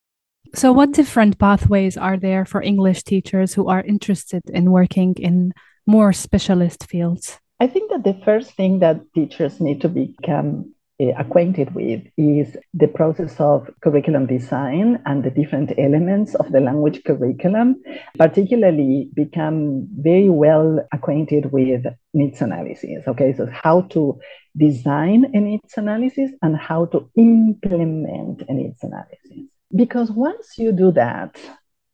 So, 0.54 0.72
what 0.72 0.92
different 0.92 1.38
pathways 1.38 1.96
are 1.96 2.18
there 2.18 2.44
for 2.44 2.60
English 2.60 3.04
teachers 3.04 3.54
who 3.54 3.68
are 3.68 3.82
interested 3.82 4.42
in 4.52 4.70
working 4.70 5.14
in 5.18 5.52
more 5.86 6.12
specialist 6.12 6.84
fields? 6.84 7.38
I 7.60 7.68
think 7.68 7.90
that 7.90 8.04
the 8.04 8.20
first 8.24 8.52
thing 8.52 8.80
that 8.80 9.00
teachers 9.14 9.60
need 9.60 9.80
to 9.82 9.88
become 9.88 10.74
Uh, 11.02 11.12
acquainted 11.18 11.75
with 11.75 12.02
is 12.16 12.56
the 12.75 12.87
process 12.87 13.40
of 13.40 13.68
curriculum 13.82 14.26
design 14.26 15.02
and 15.06 15.25
the 15.25 15.30
different 15.30 15.73
elements 15.78 16.35
of 16.35 16.52
the 16.52 16.61
language 16.61 17.02
curriculum, 17.04 17.82
particularly 18.18 19.09
become 19.14 19.88
very 19.97 20.28
well 20.28 20.87
acquainted 20.92 21.50
with 21.50 21.85
needs 22.12 22.40
analysis. 22.42 23.02
Okay, 23.09 23.32
so 23.32 23.49
how 23.50 23.80
to 23.82 24.18
design 24.56 25.25
a 25.35 25.40
needs 25.40 25.75
analysis 25.76 26.30
and 26.42 26.56
how 26.56 26.85
to 26.87 27.11
implement 27.16 28.42
a 28.49 28.52
needs 28.52 28.82
analysis. 28.82 29.49
Because 29.75 30.11
once 30.11 30.59
you 30.59 30.73
do 30.73 30.92
that, 30.92 31.37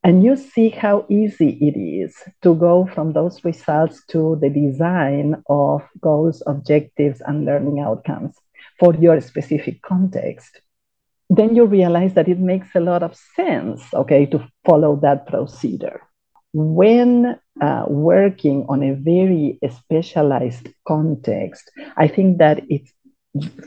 and 0.03 0.23
you 0.23 0.35
see 0.35 0.69
how 0.69 1.05
easy 1.09 1.49
it 1.61 1.77
is 1.77 2.15
to 2.41 2.55
go 2.55 2.89
from 2.93 3.11
those 3.11 3.43
results 3.43 4.03
to 4.07 4.37
the 4.41 4.49
design 4.49 5.43
of 5.49 5.81
goals, 5.99 6.41
objectives, 6.47 7.21
and 7.25 7.45
learning 7.45 7.79
outcomes 7.79 8.35
for 8.79 8.95
your 8.95 9.19
specific 9.19 9.81
context, 9.81 10.61
then 11.29 11.55
you 11.55 11.65
realize 11.65 12.13
that 12.13 12.29
it 12.29 12.39
makes 12.39 12.69
a 12.75 12.79
lot 12.79 13.03
of 13.03 13.15
sense, 13.35 13.83
okay, 13.93 14.25
to 14.25 14.47
follow 14.65 14.95
that 14.95 15.27
procedure. 15.27 16.01
When 16.53 17.37
uh, 17.61 17.85
working 17.87 18.65
on 18.69 18.81
a 18.81 18.95
very 18.95 19.59
specialized 19.69 20.69
context, 20.87 21.69
I 21.97 22.07
think 22.07 22.39
that 22.39 22.63
it's 22.69 22.91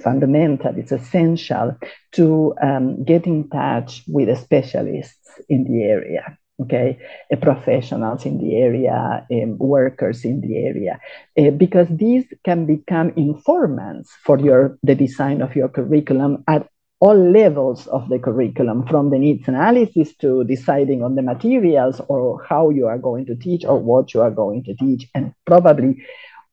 fundamental, 0.03 0.75
it's 0.77 0.93
essential 0.93 1.77
to 2.13 2.55
um, 2.63 3.05
get 3.05 3.27
in 3.27 3.49
touch 3.49 4.03
with 4.09 4.29
the 4.29 4.37
specialists 4.37 5.41
in 5.49 5.65
the 5.65 5.85
area 5.85 6.39
okay, 6.63 6.99
uh, 7.33 7.37
professionals 7.37 8.25
in 8.25 8.39
the 8.39 8.57
area, 8.57 9.27
um, 9.31 9.59
workers 9.59 10.25
in 10.25 10.41
the 10.41 10.57
area, 10.57 11.01
uh, 11.39 11.51
because 11.51 11.89
these 11.91 12.25
can 12.45 12.67
become 12.67 13.13
informants 13.17 14.11
for 14.25 14.39
your 14.39 14.79
the 14.83 14.95
design 14.95 15.43
of 15.43 15.55
your 15.57 15.69
curriculum 15.69 16.45
at 16.49 16.67
all 17.01 17.19
levels 17.19 17.89
of 17.89 18.09
the 18.09 18.19
curriculum, 18.19 18.87
from 18.87 19.11
the 19.11 19.19
needs 19.19 19.49
analysis 19.49 20.15
to 20.17 20.45
deciding 20.45 21.03
on 21.03 21.17
the 21.17 21.23
materials 21.23 22.01
or 22.09 22.45
how 22.49 22.71
you 22.71 22.87
are 22.87 22.99
going 22.99 23.27
to 23.27 23.35
teach 23.35 23.65
or 23.65 23.77
what 23.77 24.15
you 24.15 24.21
are 24.21 24.31
going 24.31 24.63
to 24.63 24.75
teach, 24.75 25.09
and 25.15 25.35
probably 25.45 26.01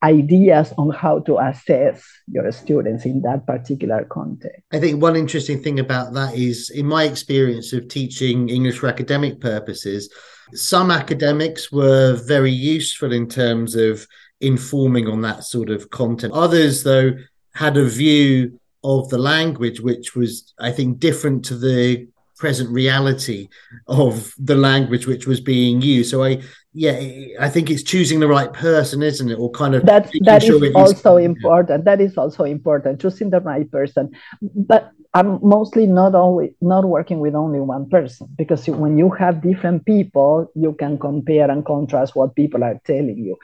ideas 0.02 0.72
on 0.78 0.90
how 0.90 1.18
to 1.20 1.38
assess 1.38 2.02
your 2.26 2.50
students 2.52 3.04
in 3.04 3.22
that 3.22 3.46
particular 3.46 4.04
context. 4.04 4.62
I 4.72 4.80
think 4.80 5.02
one 5.02 5.16
interesting 5.16 5.62
thing 5.62 5.78
about 5.78 6.14
that 6.14 6.34
is, 6.34 6.70
in 6.70 6.86
my 6.86 7.04
experience 7.04 7.72
of 7.72 7.88
teaching 7.88 8.48
English 8.48 8.78
for 8.78 8.88
academic 8.88 9.40
purposes, 9.40 10.12
some 10.52 10.90
academics 10.90 11.70
were 11.70 12.14
very 12.26 12.50
useful 12.50 13.12
in 13.12 13.28
terms 13.28 13.74
of 13.74 14.06
informing 14.40 15.06
on 15.06 15.20
that 15.22 15.44
sort 15.44 15.70
of 15.70 15.90
content. 15.90 16.32
Others, 16.32 16.82
though, 16.82 17.12
had 17.54 17.76
a 17.76 17.84
view 17.84 18.58
of 18.82 19.08
the 19.10 19.18
language 19.18 19.80
which 19.80 20.16
was, 20.16 20.54
I 20.58 20.72
think, 20.72 20.98
different 20.98 21.44
to 21.46 21.58
the 21.58 22.08
present 22.40 22.70
reality 22.70 23.48
of 23.86 24.34
the 24.38 24.56
language 24.56 25.06
which 25.06 25.26
was 25.26 25.40
being 25.40 25.80
used. 25.82 26.10
So 26.10 26.24
I 26.24 26.42
yeah, 26.72 27.00
I 27.40 27.48
think 27.48 27.68
it's 27.68 27.82
choosing 27.82 28.20
the 28.20 28.28
right 28.28 28.52
person, 28.52 29.02
isn't 29.02 29.30
it? 29.30 29.34
Or 29.34 29.50
kind 29.50 29.74
of 29.74 29.86
that 29.86 30.10
that 30.22 30.42
sure 30.42 30.64
is 30.64 30.74
also 30.74 31.16
important. 31.16 31.84
That 31.84 32.00
is 32.00 32.16
also 32.16 32.44
important, 32.44 33.00
choosing 33.00 33.30
the 33.30 33.40
right 33.40 33.70
person. 33.70 34.10
But 34.40 34.92
I'm 35.12 35.40
mostly 35.42 35.88
not 35.88 36.14
always 36.14 36.52
not 36.60 36.84
working 36.84 37.18
with 37.18 37.34
only 37.34 37.58
one 37.58 37.88
person 37.88 38.28
because 38.38 38.68
when 38.68 38.96
you 38.96 39.10
have 39.10 39.42
different 39.42 39.84
people, 39.84 40.46
you 40.54 40.72
can 40.74 40.96
compare 40.98 41.50
and 41.50 41.64
contrast 41.64 42.14
what 42.14 42.36
people 42.36 42.62
are 42.62 42.80
telling 42.86 43.18
you. 43.18 43.36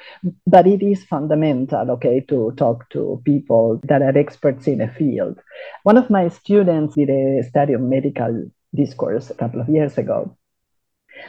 But 0.47 0.69
it 0.69 0.81
is 0.81 1.03
fundamental, 1.05 1.91
okay, 1.93 2.21
to 2.29 2.53
talk 2.57 2.89
to 2.91 3.21
people 3.25 3.81
that 3.85 4.03
are 4.03 4.17
experts 4.17 4.69
in 4.69 4.81
a 4.81 4.89
field. 4.89 5.41
One 5.83 5.97
of 5.97 6.09
my 6.09 6.29
students 6.29 6.95
did 6.95 7.11
a 7.11 7.43
study 7.43 7.73
of 7.73 7.81
medical 7.81 8.49
discourse 8.77 9.31
a 9.31 9.35
couple 9.35 9.61
of 9.61 9.69
years 9.69 9.99
ago 9.99 10.37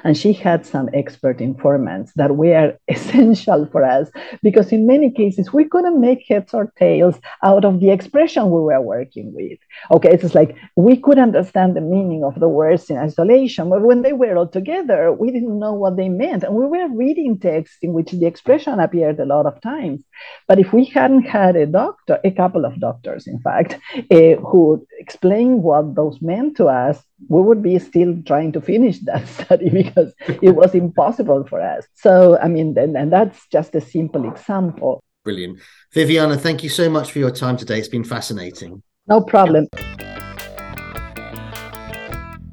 and 0.04 0.18
she 0.18 0.34
had 0.34 0.66
some 0.66 0.90
expert 0.94 1.42
informants 1.42 2.12
that 2.16 2.36
were 2.36 2.78
essential 2.88 3.68
for 3.72 3.84
us 3.84 4.10
because, 4.44 4.72
in 4.72 4.88
many 4.88 5.12
cases, 5.12 5.54
we 5.54 5.66
couldn't 5.66 6.00
make 6.00 6.26
heads 6.28 6.54
or 6.54 6.72
tails 6.78 7.20
out 7.44 7.66
of 7.66 7.80
the 7.80 7.90
expression 7.90 8.46
we 8.46 8.62
were 8.62 8.82
working 8.82 9.34
with. 9.34 9.60
Okay, 9.92 10.12
it's 10.12 10.36
like 10.36 10.56
we 10.76 10.98
could 10.98 11.20
understand 11.20 11.76
the 11.76 11.82
meaning 11.82 12.24
of 12.24 12.40
the 12.40 12.50
words 12.50 12.90
in 12.90 12.98
isolation, 12.98 13.70
but 13.70 13.82
when 13.82 14.02
they 14.02 14.14
were 14.14 14.38
all 14.38 14.48
together, 14.48 15.12
we 15.12 15.32
didn't 15.32 15.60
know 15.60 15.74
what 15.74 15.98
they 15.98 16.10
meant. 16.10 16.44
And 16.44 16.56
we 16.56 16.66
were 16.66 16.90
reading 16.90 17.40
texts 17.40 17.78
in 17.82 17.94
which 17.94 18.12
the 18.12 18.26
expression 18.26 18.80
appeared 18.80 19.20
a 19.20 19.26
lot 19.26 19.46
of 19.46 19.62
times. 19.62 20.04
But 20.48 20.60
if 20.60 20.74
we 20.74 20.86
hadn't 20.86 21.24
had 21.24 21.56
a 21.56 21.66
doctor, 21.66 22.20
a 22.24 22.32
couple 22.32 22.66
of 22.66 22.80
doctors, 22.80 23.28
in 23.28 23.40
fact, 23.40 23.78
uh, 24.12 24.36
who 24.36 24.86
explained 25.00 25.64
what 25.64 25.96
those 25.96 26.22
meant 26.22 26.58
to 26.58 26.68
us, 26.68 27.02
we 27.30 27.42
would 27.42 27.64
be 27.64 27.80
still 27.80 28.16
trying 28.26 28.52
to 28.54 28.62
finish 28.62 29.00
that 29.00 29.28
study 29.40 29.70
because 29.70 30.14
it 30.42 30.52
was 30.52 30.76
impossible 30.76 31.46
for 31.48 31.62
us. 31.62 31.88
So, 31.94 32.38
I 32.40 32.48
mean, 32.48 32.78
and, 32.78 32.96
and 32.96 33.12
that's 33.12 33.48
just 33.48 33.76
a 33.76 33.82
simple 33.82 34.30
example. 34.30 35.04
Brilliant. 35.24 35.60
Viviana, 35.94 36.38
thank 36.38 36.64
you 36.64 36.70
so 36.70 36.90
much 36.90 37.12
for 37.12 37.20
your 37.20 37.32
time 37.32 37.58
today. 37.58 37.80
It's 37.80 37.88
been 37.88 38.04
fascinating. 38.04 38.82
No 39.08 39.22
problem. 39.22 39.68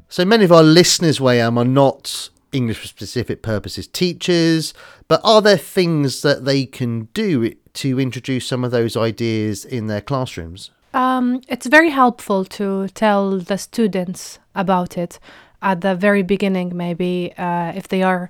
So 0.09 0.23
many 0.23 0.45
of 0.45 0.51
our 0.51 0.63
listeners, 0.63 1.19
Wiam, 1.19 1.57
are 1.57 1.65
not 1.65 2.29
English 2.51 2.79
for 2.79 2.87
specific 2.87 3.41
purposes 3.41 3.87
teachers, 3.87 4.73
but 5.07 5.21
are 5.23 5.41
there 5.41 5.57
things 5.57 6.21
that 6.21 6.45
they 6.45 6.65
can 6.65 7.09
do 7.13 7.53
to 7.73 7.99
introduce 7.99 8.47
some 8.47 8.63
of 8.63 8.71
those 8.71 8.95
ideas 8.95 9.65
in 9.65 9.87
their 9.87 10.01
classrooms? 10.01 10.71
Um, 10.95 11.41
it's 11.47 11.67
very 11.67 11.91
helpful 11.91 12.45
to 12.45 12.87
tell 12.87 13.37
the 13.39 13.57
students 13.57 14.39
about 14.55 14.97
it 14.97 15.19
at 15.61 15.81
the 15.81 15.95
very 15.95 16.23
beginning, 16.23 16.77
maybe 16.77 17.33
uh, 17.37 17.73
if 17.75 17.87
they 17.87 18.03
are 18.03 18.29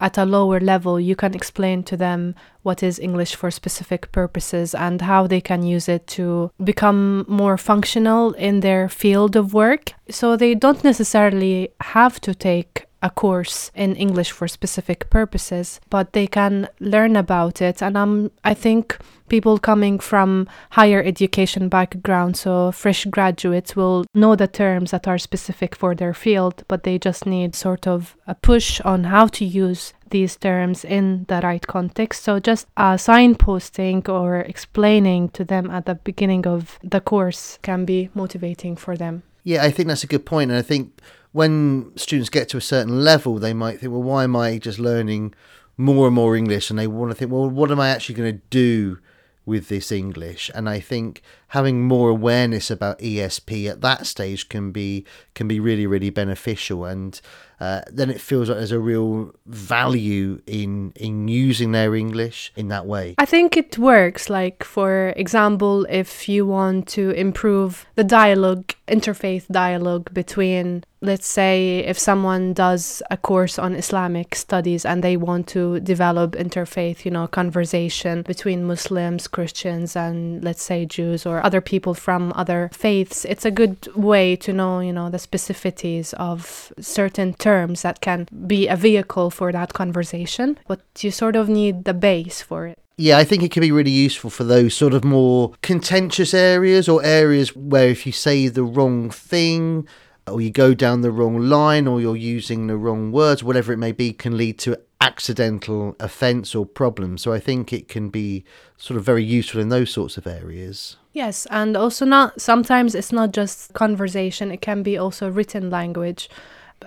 at 0.00 0.18
a 0.18 0.24
lower 0.24 0.58
level, 0.58 0.98
you 0.98 1.14
can 1.14 1.32
explain 1.32 1.84
to 1.84 1.96
them 1.96 2.34
what 2.62 2.82
is 2.82 2.98
English 2.98 3.36
for 3.36 3.52
specific 3.52 4.10
purposes 4.10 4.74
and 4.74 5.00
how 5.00 5.28
they 5.28 5.40
can 5.40 5.62
use 5.62 5.88
it 5.88 6.08
to 6.08 6.50
become 6.62 7.24
more 7.28 7.56
functional 7.56 8.32
in 8.32 8.60
their 8.60 8.88
field 8.88 9.36
of 9.36 9.54
work. 9.54 9.92
So 10.10 10.36
they 10.36 10.56
don't 10.56 10.82
necessarily 10.82 11.68
have 11.80 12.20
to 12.22 12.34
take 12.34 12.86
a 13.02 13.10
course 13.10 13.70
in 13.74 13.96
English 13.96 14.30
for 14.30 14.48
specific 14.48 15.10
purposes, 15.10 15.80
but 15.90 16.12
they 16.12 16.26
can 16.26 16.68
learn 16.80 17.16
about 17.16 17.60
it. 17.60 17.82
And 17.82 17.98
I'm, 17.98 18.30
I 18.44 18.54
think 18.54 18.96
people 19.28 19.58
coming 19.58 19.98
from 19.98 20.46
higher 20.70 21.02
education 21.02 21.68
background, 21.68 22.36
so 22.36 22.70
fresh 22.70 23.04
graduates, 23.06 23.74
will 23.74 24.04
know 24.14 24.36
the 24.36 24.46
terms 24.46 24.92
that 24.92 25.08
are 25.08 25.18
specific 25.18 25.74
for 25.74 25.94
their 25.94 26.14
field, 26.14 26.64
but 26.68 26.84
they 26.84 26.98
just 26.98 27.26
need 27.26 27.54
sort 27.54 27.86
of 27.86 28.16
a 28.26 28.34
push 28.34 28.80
on 28.82 29.04
how 29.04 29.26
to 29.26 29.44
use 29.44 29.94
these 30.10 30.36
terms 30.36 30.84
in 30.84 31.24
the 31.28 31.40
right 31.42 31.66
context. 31.66 32.22
So 32.22 32.38
just 32.38 32.66
uh, 32.76 32.96
signposting 32.96 34.08
or 34.08 34.40
explaining 34.40 35.30
to 35.30 35.44
them 35.44 35.70
at 35.70 35.86
the 35.86 35.94
beginning 35.94 36.46
of 36.46 36.78
the 36.84 37.00
course 37.00 37.58
can 37.62 37.84
be 37.84 38.10
motivating 38.14 38.76
for 38.76 38.96
them. 38.96 39.22
Yeah, 39.44 39.64
I 39.64 39.70
think 39.72 39.88
that's 39.88 40.04
a 40.04 40.06
good 40.06 40.24
point, 40.24 40.50
and 40.50 40.58
I 40.58 40.62
think 40.62 40.92
when 41.32 41.92
students 41.96 42.30
get 42.30 42.48
to 42.50 42.56
a 42.56 42.62
certain 42.62 43.02
level, 43.04 43.38
they 43.38 43.54
might 43.54 43.80
think, 43.80 43.92
well, 43.92 44.02
why 44.02 44.24
am 44.24 44.36
I 44.36 44.58
just 44.58 44.78
learning 44.78 45.34
more 45.76 46.06
and 46.06 46.14
more 46.14 46.36
English? 46.36 46.70
And 46.70 46.78
they 46.78 46.86
want 46.86 47.10
to 47.10 47.14
think, 47.14 47.32
well, 47.32 47.48
what 47.48 47.70
am 47.70 47.80
I 47.80 47.88
actually 47.88 48.14
going 48.14 48.34
to 48.34 48.42
do 48.50 48.98
with 49.44 49.68
this 49.68 49.90
English? 49.90 50.50
And 50.54 50.68
I 50.68 50.78
think 50.78 51.22
having 51.48 51.82
more 51.82 52.10
awareness 52.10 52.70
about 52.70 52.98
ESP 52.98 53.68
at 53.68 53.80
that 53.80 54.06
stage 54.06 54.48
can 54.48 54.72
be 54.72 55.04
can 55.34 55.48
be 55.48 55.60
really 55.60 55.86
really 55.86 56.10
beneficial 56.10 56.84
and 56.84 57.20
uh, 57.60 57.80
then 57.92 58.10
it 58.10 58.20
feels 58.20 58.48
like 58.48 58.58
there's 58.58 58.72
a 58.72 58.80
real 58.80 59.32
value 59.46 60.40
in 60.46 60.92
in 60.96 61.28
using 61.28 61.70
their 61.70 61.94
English 61.94 62.52
in 62.56 62.66
that 62.68 62.86
way. 62.86 63.14
I 63.18 63.24
think 63.24 63.56
it 63.56 63.78
works. 63.78 64.28
Like 64.28 64.64
for 64.64 65.12
example, 65.16 65.86
if 65.88 66.28
you 66.28 66.44
want 66.44 66.88
to 66.88 67.10
improve 67.10 67.86
the 67.94 68.02
dialogue, 68.02 68.74
interfaith 68.92 69.46
dialogue 69.48 70.12
between, 70.12 70.84
let's 71.00 71.26
say, 71.26 71.78
if 71.78 71.98
someone 71.98 72.52
does 72.52 73.02
a 73.10 73.16
course 73.16 73.58
on 73.58 73.74
Islamic 73.74 74.34
studies 74.34 74.84
and 74.84 75.02
they 75.02 75.16
want 75.16 75.46
to 75.48 75.80
develop 75.80 76.32
interfaith, 76.32 77.04
you 77.04 77.10
know, 77.10 77.26
conversation 77.26 78.22
between 78.22 78.64
Muslims, 78.64 79.26
Christians, 79.26 79.96
and 79.96 80.44
let's 80.44 80.62
say 80.62 80.84
Jews 80.84 81.24
or 81.24 81.44
other 81.44 81.60
people 81.60 81.94
from 81.94 82.32
other 82.36 82.70
faiths, 82.72 83.24
it's 83.24 83.46
a 83.46 83.50
good 83.50 83.88
way 83.96 84.36
to 84.36 84.52
know, 84.52 84.80
you 84.80 84.92
know, 84.92 85.08
the 85.08 85.18
specificities 85.18 86.12
of 86.14 86.72
certain 86.78 87.32
terms 87.34 87.82
that 87.82 88.00
can 88.00 88.28
be 88.46 88.68
a 88.68 88.76
vehicle 88.76 89.30
for 89.30 89.52
that 89.52 89.72
conversation. 89.72 90.58
But 90.68 90.82
you 91.00 91.10
sort 91.10 91.36
of 91.36 91.48
need 91.48 91.84
the 91.84 91.94
base 91.94 92.42
for 92.42 92.66
it. 92.66 92.78
Yeah, 93.02 93.18
I 93.18 93.24
think 93.24 93.42
it 93.42 93.50
can 93.50 93.62
be 93.62 93.72
really 93.72 93.90
useful 93.90 94.30
for 94.30 94.44
those 94.44 94.74
sort 94.74 94.94
of 94.94 95.02
more 95.02 95.54
contentious 95.60 96.32
areas 96.32 96.88
or 96.88 97.02
areas 97.02 97.56
where 97.56 97.88
if 97.88 98.06
you 98.06 98.12
say 98.12 98.46
the 98.46 98.62
wrong 98.62 99.10
thing 99.10 99.88
or 100.28 100.40
you 100.40 100.52
go 100.52 100.72
down 100.72 101.00
the 101.00 101.10
wrong 101.10 101.36
line 101.36 101.88
or 101.88 102.00
you're 102.00 102.14
using 102.14 102.68
the 102.68 102.76
wrong 102.76 103.10
words, 103.10 103.42
whatever 103.42 103.72
it 103.72 103.78
may 103.78 103.90
be, 103.90 104.12
can 104.12 104.36
lead 104.36 104.56
to 104.60 104.78
accidental 105.00 105.96
offence 105.98 106.54
or 106.54 106.64
problem. 106.64 107.18
So 107.18 107.32
I 107.32 107.40
think 107.40 107.72
it 107.72 107.88
can 107.88 108.08
be 108.08 108.44
sort 108.76 108.96
of 108.96 109.02
very 109.02 109.24
useful 109.24 109.60
in 109.60 109.68
those 109.68 109.90
sorts 109.90 110.16
of 110.16 110.24
areas. 110.24 110.96
Yes, 111.12 111.44
and 111.50 111.76
also 111.76 112.04
not 112.04 112.40
sometimes 112.40 112.94
it's 112.94 113.10
not 113.10 113.32
just 113.32 113.74
conversation, 113.74 114.52
it 114.52 114.60
can 114.60 114.84
be 114.84 114.96
also 114.96 115.28
written 115.28 115.70
language. 115.70 116.30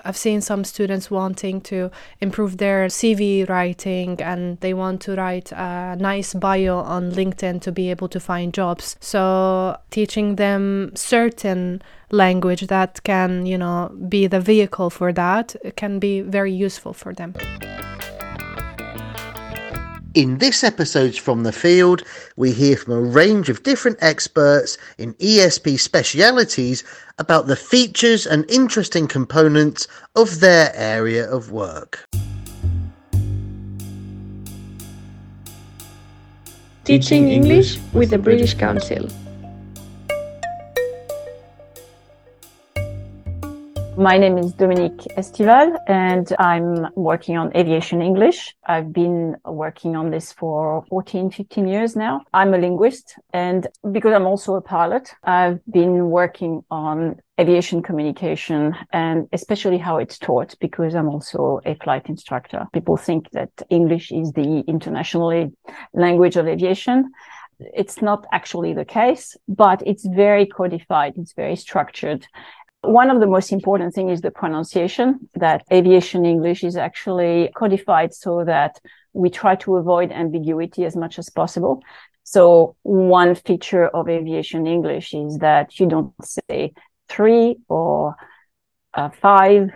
I've 0.03 0.17
seen 0.17 0.41
some 0.41 0.63
students 0.63 1.09
wanting 1.09 1.61
to 1.61 1.91
improve 2.21 2.57
their 2.57 2.87
CV 2.87 3.47
writing 3.47 4.21
and 4.21 4.59
they 4.59 4.73
want 4.73 5.01
to 5.01 5.15
write 5.15 5.51
a 5.51 5.95
nice 5.99 6.33
bio 6.33 6.79
on 6.79 7.11
LinkedIn 7.11 7.61
to 7.61 7.71
be 7.71 7.89
able 7.89 8.07
to 8.09 8.19
find 8.19 8.53
jobs. 8.53 8.97
So, 8.99 9.77
teaching 9.91 10.35
them 10.35 10.91
certain 10.95 11.81
language 12.11 12.67
that 12.67 13.03
can, 13.03 13.45
you 13.45 13.57
know, 13.57 13.91
be 14.09 14.27
the 14.27 14.39
vehicle 14.39 14.89
for 14.89 15.13
that 15.13 15.55
can 15.75 15.99
be 15.99 16.21
very 16.21 16.51
useful 16.51 16.93
for 16.93 17.13
them. 17.13 17.33
In 20.15 20.37
this 20.37 20.63
episode's 20.63 21.17
From 21.17 21.43
the 21.43 21.51
Field, 21.51 22.01
we 22.37 22.53
hear 22.53 22.77
from 22.77 22.93
a 22.93 23.01
range 23.01 23.49
of 23.49 23.63
different 23.63 23.97
experts 23.99 24.77
in 24.97 25.13
ESP 25.15 25.77
specialities 25.77 26.85
about 27.19 27.47
the 27.47 27.57
features 27.57 28.25
and 28.25 28.49
interesting 28.49 29.07
components 29.09 29.89
of 30.15 30.39
their 30.39 30.71
area 30.73 31.29
of 31.29 31.51
work. 31.51 32.07
Teaching 36.85 37.29
English 37.29 37.77
with 37.91 38.11
the 38.11 38.17
British 38.17 38.53
Council. 38.53 39.09
My 43.97 44.17
name 44.17 44.37
is 44.37 44.51
Dominique 44.51 45.07
Estival 45.15 45.77
and 45.87 46.27
I'm 46.37 46.87
working 46.95 47.37
on 47.37 47.55
aviation 47.55 48.01
English. 48.01 48.53
I've 48.65 48.91
been 48.91 49.37
working 49.45 49.95
on 49.95 50.11
this 50.11 50.33
for 50.33 50.83
14, 50.89 51.31
15 51.31 51.65
years 51.65 51.95
now. 51.95 52.21
I'm 52.33 52.53
a 52.53 52.57
linguist 52.57 53.17
and 53.31 53.67
because 53.93 54.13
I'm 54.13 54.25
also 54.25 54.55
a 54.55 54.61
pilot, 54.61 55.13
I've 55.23 55.61
been 55.71 56.09
working 56.09 56.65
on 56.69 57.21
aviation 57.39 57.81
communication 57.81 58.75
and 58.91 59.29
especially 59.31 59.77
how 59.77 59.97
it's 59.97 60.19
taught 60.19 60.55
because 60.59 60.93
I'm 60.93 61.07
also 61.07 61.61
a 61.65 61.75
flight 61.75 62.09
instructor. 62.09 62.67
People 62.73 62.97
think 62.97 63.31
that 63.31 63.51
English 63.69 64.11
is 64.11 64.33
the 64.33 64.61
international 64.67 65.51
language 65.93 66.35
of 66.35 66.47
aviation 66.47 67.11
it's 67.59 68.01
not 68.01 68.25
actually 68.31 68.73
the 68.73 68.85
case, 68.85 69.37
but 69.47 69.81
it's 69.85 70.05
very 70.05 70.45
codified. 70.45 71.13
It's 71.15 71.33
very 71.33 71.55
structured. 71.55 72.27
One 72.87 73.09
of 73.09 73.19
the 73.19 73.27
most 73.27 73.51
important 73.51 73.93
thing 73.93 74.09
is 74.09 74.21
the 74.21 74.31
pronunciation 74.31 75.29
that 75.35 75.63
aviation 75.71 76.25
English 76.25 76.63
is 76.63 76.77
actually 76.77 77.51
codified 77.55 78.13
so 78.13 78.43
that 78.45 78.79
we 79.13 79.29
try 79.29 79.55
to 79.55 79.77
avoid 79.77 80.11
ambiguity 80.11 80.85
as 80.85 80.95
much 80.95 81.19
as 81.19 81.29
possible. 81.29 81.81
So 82.23 82.75
one 82.83 83.35
feature 83.35 83.87
of 83.87 84.09
aviation 84.09 84.67
English 84.67 85.13
is 85.13 85.37
that 85.39 85.79
you 85.79 85.87
don't 85.87 86.13
say 86.23 86.73
three 87.07 87.57
or 87.67 88.15
uh, 88.93 89.09
five 89.09 89.71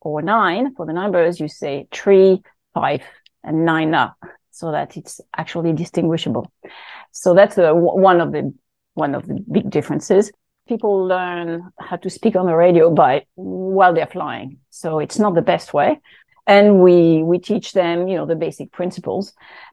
or 0.00 0.20
nine 0.22 0.74
for 0.74 0.84
the 0.84 0.92
numbers. 0.92 1.40
You 1.40 1.48
say 1.48 1.86
three, 1.92 2.42
five, 2.74 3.02
and 3.44 3.64
niner 3.64 4.14
so 4.50 4.72
that 4.72 4.96
it's 4.96 5.20
actually 5.36 5.72
distinguishable. 5.72 6.50
So 7.12 7.34
that's 7.34 7.56
the, 7.56 7.74
one 7.74 8.20
of 8.20 8.32
the 8.32 8.52
one 8.94 9.14
of 9.14 9.26
the 9.26 9.42
big 9.50 9.70
differences 9.70 10.30
people 10.72 11.06
learn 11.16 11.48
how 11.78 11.96
to 12.04 12.08
speak 12.18 12.34
on 12.36 12.46
the 12.46 12.56
radio 12.66 12.84
by 13.02 13.14
while 13.34 13.92
they're 13.94 14.14
flying. 14.18 14.48
So 14.70 14.88
it's 15.04 15.18
not 15.24 15.34
the 15.34 15.48
best 15.54 15.68
way. 15.78 16.00
And 16.46 16.66
we, 16.86 17.22
we 17.22 17.38
teach 17.38 17.72
them, 17.72 18.08
you 18.08 18.16
know, 18.16 18.26
the 18.26 18.42
basic 18.46 18.68
principles. 18.72 19.24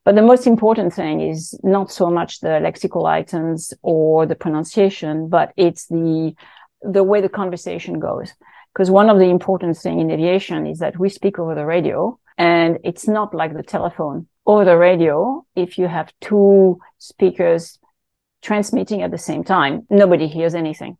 But 0.05 0.15
the 0.15 0.29
most 0.31 0.45
important 0.45 0.93
thing 0.93 1.15
is 1.31 1.39
not 1.63 1.91
so 1.99 2.05
much 2.19 2.41
the 2.41 2.55
lexical 2.67 3.03
items 3.19 3.73
or 3.81 4.25
the 4.25 4.35
pronunciation, 4.43 5.29
but 5.29 5.47
it's 5.55 5.83
the, 5.87 6.35
the 6.81 7.03
way 7.03 7.21
the 7.21 7.35
conversation 7.41 7.99
goes. 7.99 8.29
Because 8.71 8.91
one 8.91 9.09
of 9.09 9.17
the 9.17 9.29
important 9.37 9.77
thing 9.77 9.99
in 9.99 10.11
aviation 10.11 10.67
is 10.67 10.77
that 10.79 10.99
we 10.99 11.09
speak 11.09 11.39
over 11.39 11.55
the 11.55 11.65
radio 11.65 12.19
and 12.37 12.77
it's 12.83 13.07
not 13.07 13.33
like 13.33 13.53
the 13.55 13.63
telephone 13.75 14.27
over 14.45 14.63
the 14.65 14.77
radio. 14.77 15.43
If 15.55 15.77
you 15.79 15.87
have 15.87 16.13
two 16.21 16.79
speakers 16.97 17.79
transmitting 18.41 19.01
at 19.01 19.11
the 19.11 19.17
same 19.17 19.43
time, 19.43 19.85
nobody 19.89 20.27
hears 20.27 20.55
anything. 20.55 20.97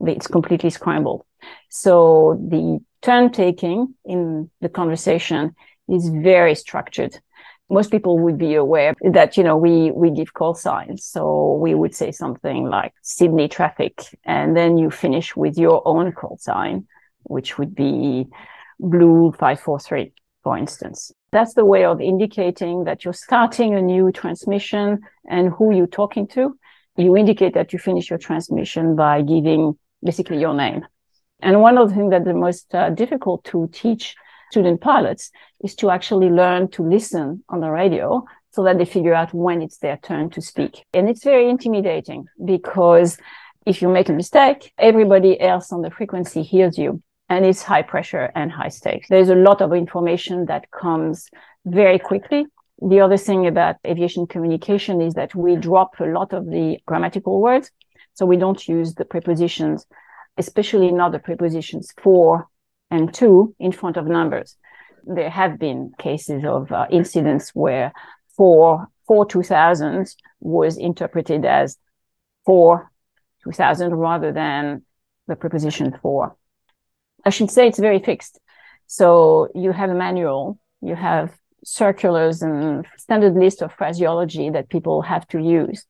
It's 0.00 0.26
completely 0.26 0.70
scrambled. 0.70 1.24
So 1.68 2.38
the 2.48 2.80
turn 3.02 3.30
taking 3.30 3.94
in 4.04 4.50
the 4.60 4.68
conversation 4.68 5.54
is 5.88 6.08
very 6.08 6.54
structured. 6.54 7.18
Most 7.70 7.90
people 7.90 8.18
would 8.20 8.38
be 8.38 8.54
aware 8.54 8.94
that, 9.12 9.36
you 9.36 9.44
know, 9.44 9.56
we, 9.56 9.90
we 9.90 10.10
give 10.10 10.32
call 10.32 10.54
signs. 10.54 11.04
So 11.04 11.58
we 11.60 11.74
would 11.74 11.94
say 11.94 12.12
something 12.12 12.64
like 12.64 12.94
Sydney 13.02 13.48
traffic, 13.48 14.00
and 14.24 14.56
then 14.56 14.78
you 14.78 14.90
finish 14.90 15.36
with 15.36 15.58
your 15.58 15.86
own 15.86 16.12
call 16.12 16.38
sign, 16.40 16.86
which 17.24 17.58
would 17.58 17.74
be 17.74 18.26
blue 18.80 19.32
543, 19.32 20.12
for 20.42 20.56
instance. 20.56 21.12
That's 21.30 21.52
the 21.52 21.64
way 21.66 21.84
of 21.84 22.00
indicating 22.00 22.84
that 22.84 23.04
you're 23.04 23.12
starting 23.12 23.74
a 23.74 23.82
new 23.82 24.12
transmission 24.12 25.00
and 25.28 25.50
who 25.50 25.74
you're 25.74 25.86
talking 25.86 26.26
to 26.28 26.58
you 26.98 27.16
indicate 27.16 27.54
that 27.54 27.72
you 27.72 27.78
finish 27.78 28.10
your 28.10 28.18
transmission 28.18 28.96
by 28.96 29.22
giving 29.22 29.78
basically 30.02 30.40
your 30.40 30.54
name. 30.54 30.86
And 31.40 31.60
one 31.60 31.78
of 31.78 31.88
the 31.88 31.94
things 31.94 32.10
that 32.10 32.24
the 32.24 32.34
most 32.34 32.74
uh, 32.74 32.90
difficult 32.90 33.44
to 33.44 33.68
teach 33.72 34.16
student 34.50 34.80
pilots 34.80 35.30
is 35.62 35.74
to 35.76 35.90
actually 35.90 36.30
learn 36.30 36.68
to 36.68 36.82
listen 36.82 37.44
on 37.48 37.60
the 37.60 37.70
radio 37.70 38.24
so 38.50 38.64
that 38.64 38.78
they 38.78 38.84
figure 38.84 39.14
out 39.14 39.32
when 39.32 39.62
it's 39.62 39.78
their 39.78 39.98
turn 39.98 40.30
to 40.30 40.40
speak. 40.40 40.84
And 40.92 41.08
it's 41.08 41.22
very 41.22 41.48
intimidating 41.48 42.26
because 42.44 43.18
if 43.66 43.82
you 43.82 43.88
make 43.88 44.08
a 44.08 44.12
mistake, 44.12 44.72
everybody 44.78 45.40
else 45.40 45.72
on 45.72 45.82
the 45.82 45.90
frequency 45.90 46.42
hears 46.42 46.78
you 46.78 47.02
and 47.28 47.44
it's 47.44 47.62
high 47.62 47.82
pressure 47.82 48.32
and 48.34 48.50
high 48.50 48.70
stakes. 48.70 49.08
There's 49.08 49.28
a 49.28 49.34
lot 49.34 49.60
of 49.60 49.72
information 49.72 50.46
that 50.46 50.70
comes 50.70 51.28
very 51.66 51.98
quickly. 51.98 52.46
The 52.80 53.00
other 53.00 53.16
thing 53.16 53.46
about 53.46 53.76
aviation 53.86 54.26
communication 54.26 55.00
is 55.00 55.14
that 55.14 55.34
we 55.34 55.56
drop 55.56 55.98
a 56.00 56.04
lot 56.04 56.32
of 56.32 56.46
the 56.46 56.78
grammatical 56.86 57.40
words. 57.40 57.70
So 58.14 58.26
we 58.26 58.36
don't 58.36 58.66
use 58.68 58.94
the 58.94 59.04
prepositions, 59.04 59.86
especially 60.36 60.92
not 60.92 61.12
the 61.12 61.18
prepositions 61.18 61.92
for 62.02 62.48
and 62.90 63.12
to 63.14 63.54
in 63.58 63.72
front 63.72 63.96
of 63.96 64.06
numbers. 64.06 64.56
There 65.04 65.30
have 65.30 65.58
been 65.58 65.92
cases 65.98 66.44
of 66.44 66.70
uh, 66.72 66.86
incidents 66.90 67.50
where 67.50 67.92
for, 68.36 68.88
for 69.06 69.26
2000 69.26 70.06
was 70.40 70.76
interpreted 70.76 71.44
as 71.44 71.78
for 72.44 72.90
2000 73.44 73.94
rather 73.94 74.32
than 74.32 74.82
the 75.26 75.36
preposition 75.36 75.96
for. 76.02 76.36
I 77.24 77.30
should 77.30 77.50
say 77.50 77.68
it's 77.68 77.78
very 77.78 77.98
fixed. 77.98 78.40
So 78.86 79.48
you 79.54 79.72
have 79.72 79.90
a 79.90 79.94
manual, 79.94 80.58
you 80.80 80.94
have 80.94 81.37
circulars 81.64 82.42
and 82.42 82.86
standard 82.96 83.34
list 83.34 83.62
of 83.62 83.72
phraseology 83.72 84.50
that 84.50 84.68
people 84.68 85.02
have 85.02 85.26
to 85.28 85.38
use. 85.38 85.84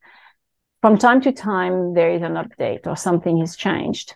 From 0.81 0.97
time 0.97 1.21
to 1.23 1.33
time, 1.33 1.95
there 1.95 2.11
is 2.11 2.23
an 2.23 2.35
update 2.35 2.87
or 2.87 2.97
something 2.97 3.39
has 3.39 3.57
changed, 3.57 4.15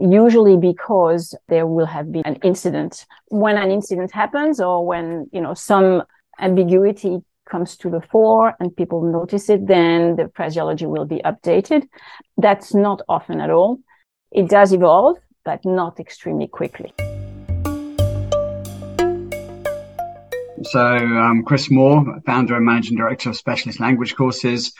usually 0.00 0.56
because 0.56 1.34
there 1.48 1.66
will 1.66 1.86
have 1.86 2.12
been 2.12 2.22
an 2.24 2.36
incident. 2.36 3.04
When 3.28 3.56
an 3.56 3.72
incident 3.72 4.12
happens 4.12 4.60
or 4.60 4.86
when, 4.86 5.28
you 5.32 5.40
know, 5.40 5.54
some 5.54 6.04
ambiguity 6.38 7.18
comes 7.50 7.76
to 7.78 7.90
the 7.90 8.00
fore 8.00 8.54
and 8.60 8.76
people 8.76 9.02
notice 9.02 9.48
it, 9.50 9.66
then 9.66 10.14
the 10.16 10.30
phraseology 10.36 10.86
will 10.86 11.04
be 11.04 11.20
updated. 11.24 11.88
That's 12.36 12.74
not 12.74 13.02
often 13.08 13.40
at 13.40 13.50
all. 13.50 13.80
It 14.30 14.48
does 14.48 14.72
evolve, 14.72 15.16
but 15.44 15.64
not 15.64 15.98
extremely 15.98 16.46
quickly. 16.46 16.94
So, 20.64 20.80
I'm 20.80 21.44
Chris 21.44 21.70
Moore, 21.70 22.20
founder 22.24 22.56
and 22.56 22.64
managing 22.64 22.96
director 22.96 23.28
of 23.28 23.36
Specialist 23.36 23.80
Language 23.80 24.16
Courses. 24.16 24.72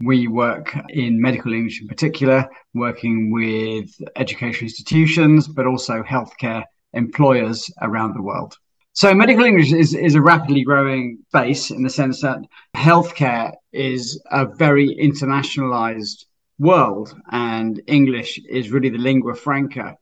We 0.00 0.26
work 0.26 0.76
in 0.88 1.20
medical 1.20 1.52
English 1.52 1.80
in 1.80 1.86
particular, 1.86 2.48
working 2.74 3.30
with 3.30 3.88
education 4.16 4.66
institutions, 4.66 5.46
but 5.46 5.66
also 5.66 6.02
healthcare 6.02 6.64
employers 6.92 7.70
around 7.80 8.14
the 8.14 8.22
world. 8.22 8.56
So 8.94 9.14
medical 9.14 9.44
English 9.44 9.72
is, 9.72 9.94
is 9.94 10.16
a 10.16 10.20
rapidly 10.20 10.64
growing 10.64 11.18
space 11.28 11.70
in 11.70 11.84
the 11.84 11.90
sense 11.90 12.20
that 12.22 12.40
healthcare 12.74 13.52
is 13.72 14.20
a 14.32 14.44
very 14.44 14.96
internationalized 15.00 16.24
world 16.58 17.14
and 17.30 17.80
English 17.86 18.40
is 18.48 18.72
really 18.72 18.88
the 18.88 18.98
lingua 18.98 19.36
franca. 19.36 19.96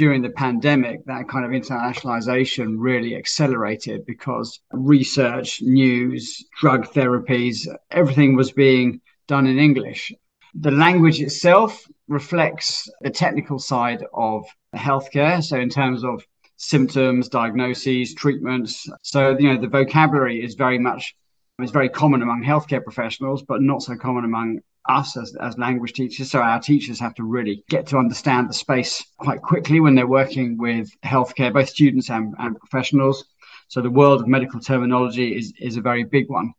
During 0.00 0.22
the 0.22 0.30
pandemic, 0.30 1.04
that 1.04 1.28
kind 1.28 1.44
of 1.44 1.50
internationalization 1.50 2.76
really 2.78 3.14
accelerated 3.14 4.06
because 4.06 4.58
research, 4.72 5.60
news, 5.60 6.42
drug 6.58 6.86
therapies, 6.94 7.68
everything 7.90 8.34
was 8.34 8.50
being 8.50 9.02
done 9.28 9.46
in 9.46 9.58
English. 9.58 10.10
The 10.54 10.70
language 10.70 11.20
itself 11.20 11.86
reflects 12.08 12.90
the 13.02 13.10
technical 13.10 13.58
side 13.58 14.02
of 14.14 14.46
healthcare. 14.74 15.44
So, 15.44 15.58
in 15.58 15.68
terms 15.68 16.02
of 16.02 16.24
symptoms, 16.56 17.28
diagnoses, 17.28 18.14
treatments. 18.14 18.88
So, 19.02 19.36
you 19.38 19.52
know, 19.52 19.60
the 19.60 19.68
vocabulary 19.68 20.42
is 20.42 20.54
very 20.54 20.78
much 20.78 21.14
is 21.60 21.72
very 21.72 21.90
common 21.90 22.22
among 22.22 22.42
healthcare 22.42 22.82
professionals, 22.82 23.42
but 23.42 23.60
not 23.60 23.82
so 23.82 23.96
common 23.96 24.24
among 24.24 24.60
us 24.98 25.16
as, 25.16 25.34
as 25.40 25.56
language 25.58 25.92
teachers. 25.92 26.30
So 26.30 26.40
our 26.40 26.60
teachers 26.60 27.00
have 27.00 27.14
to 27.14 27.22
really 27.22 27.64
get 27.68 27.86
to 27.88 27.98
understand 27.98 28.48
the 28.48 28.54
space 28.54 29.04
quite 29.18 29.42
quickly 29.42 29.80
when 29.80 29.94
they're 29.94 30.06
working 30.06 30.58
with 30.58 30.88
healthcare, 31.04 31.52
both 31.52 31.68
students 31.68 32.10
and, 32.10 32.34
and 32.38 32.58
professionals. 32.58 33.24
So 33.68 33.80
the 33.80 33.90
world 33.90 34.20
of 34.20 34.28
medical 34.28 34.60
terminology 34.60 35.36
is, 35.36 35.52
is 35.60 35.76
a 35.76 35.80
very 35.80 36.04
big 36.04 36.28
one. 36.28 36.52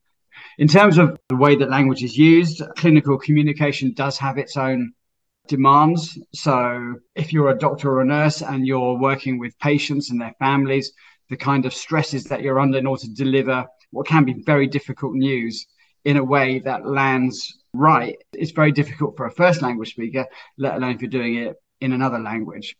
In 0.57 0.67
terms 0.67 0.97
of 0.97 1.17
the 1.27 1.35
way 1.35 1.55
that 1.55 1.69
language 1.69 2.03
is 2.03 2.17
used, 2.17 2.61
clinical 2.77 3.17
communication 3.17 3.93
does 3.93 4.17
have 4.17 4.37
its 4.37 4.57
own 4.57 4.93
demands. 5.47 6.17
So 6.33 6.95
if 7.15 7.33
you're 7.33 7.49
a 7.49 7.57
doctor 7.57 7.91
or 7.91 8.01
a 8.01 8.05
nurse 8.05 8.41
and 8.41 8.65
you're 8.65 8.97
working 8.97 9.39
with 9.39 9.59
patients 9.59 10.09
and 10.09 10.21
their 10.21 10.35
families, 10.39 10.91
the 11.29 11.37
kind 11.37 11.65
of 11.65 11.73
stresses 11.73 12.25
that 12.25 12.41
you're 12.41 12.59
under 12.59 12.77
in 12.77 12.87
order 12.87 13.03
to 13.03 13.13
deliver 13.13 13.65
what 13.91 14.07
can 14.07 14.23
be 14.23 14.41
very 14.45 14.67
difficult 14.67 15.13
news 15.13 15.65
in 16.05 16.17
a 16.17 16.23
way 16.23 16.59
that 16.59 16.85
lands 16.85 17.60
right 17.73 18.17
it's 18.33 18.51
very 18.51 18.71
difficult 18.71 19.15
for 19.15 19.25
a 19.25 19.31
first 19.31 19.61
language 19.61 19.91
speaker, 19.91 20.25
let 20.57 20.75
alone 20.75 20.95
if 20.95 21.01
you're 21.01 21.09
doing 21.09 21.35
it 21.35 21.55
in 21.79 21.93
another 21.93 22.19
language. 22.19 22.75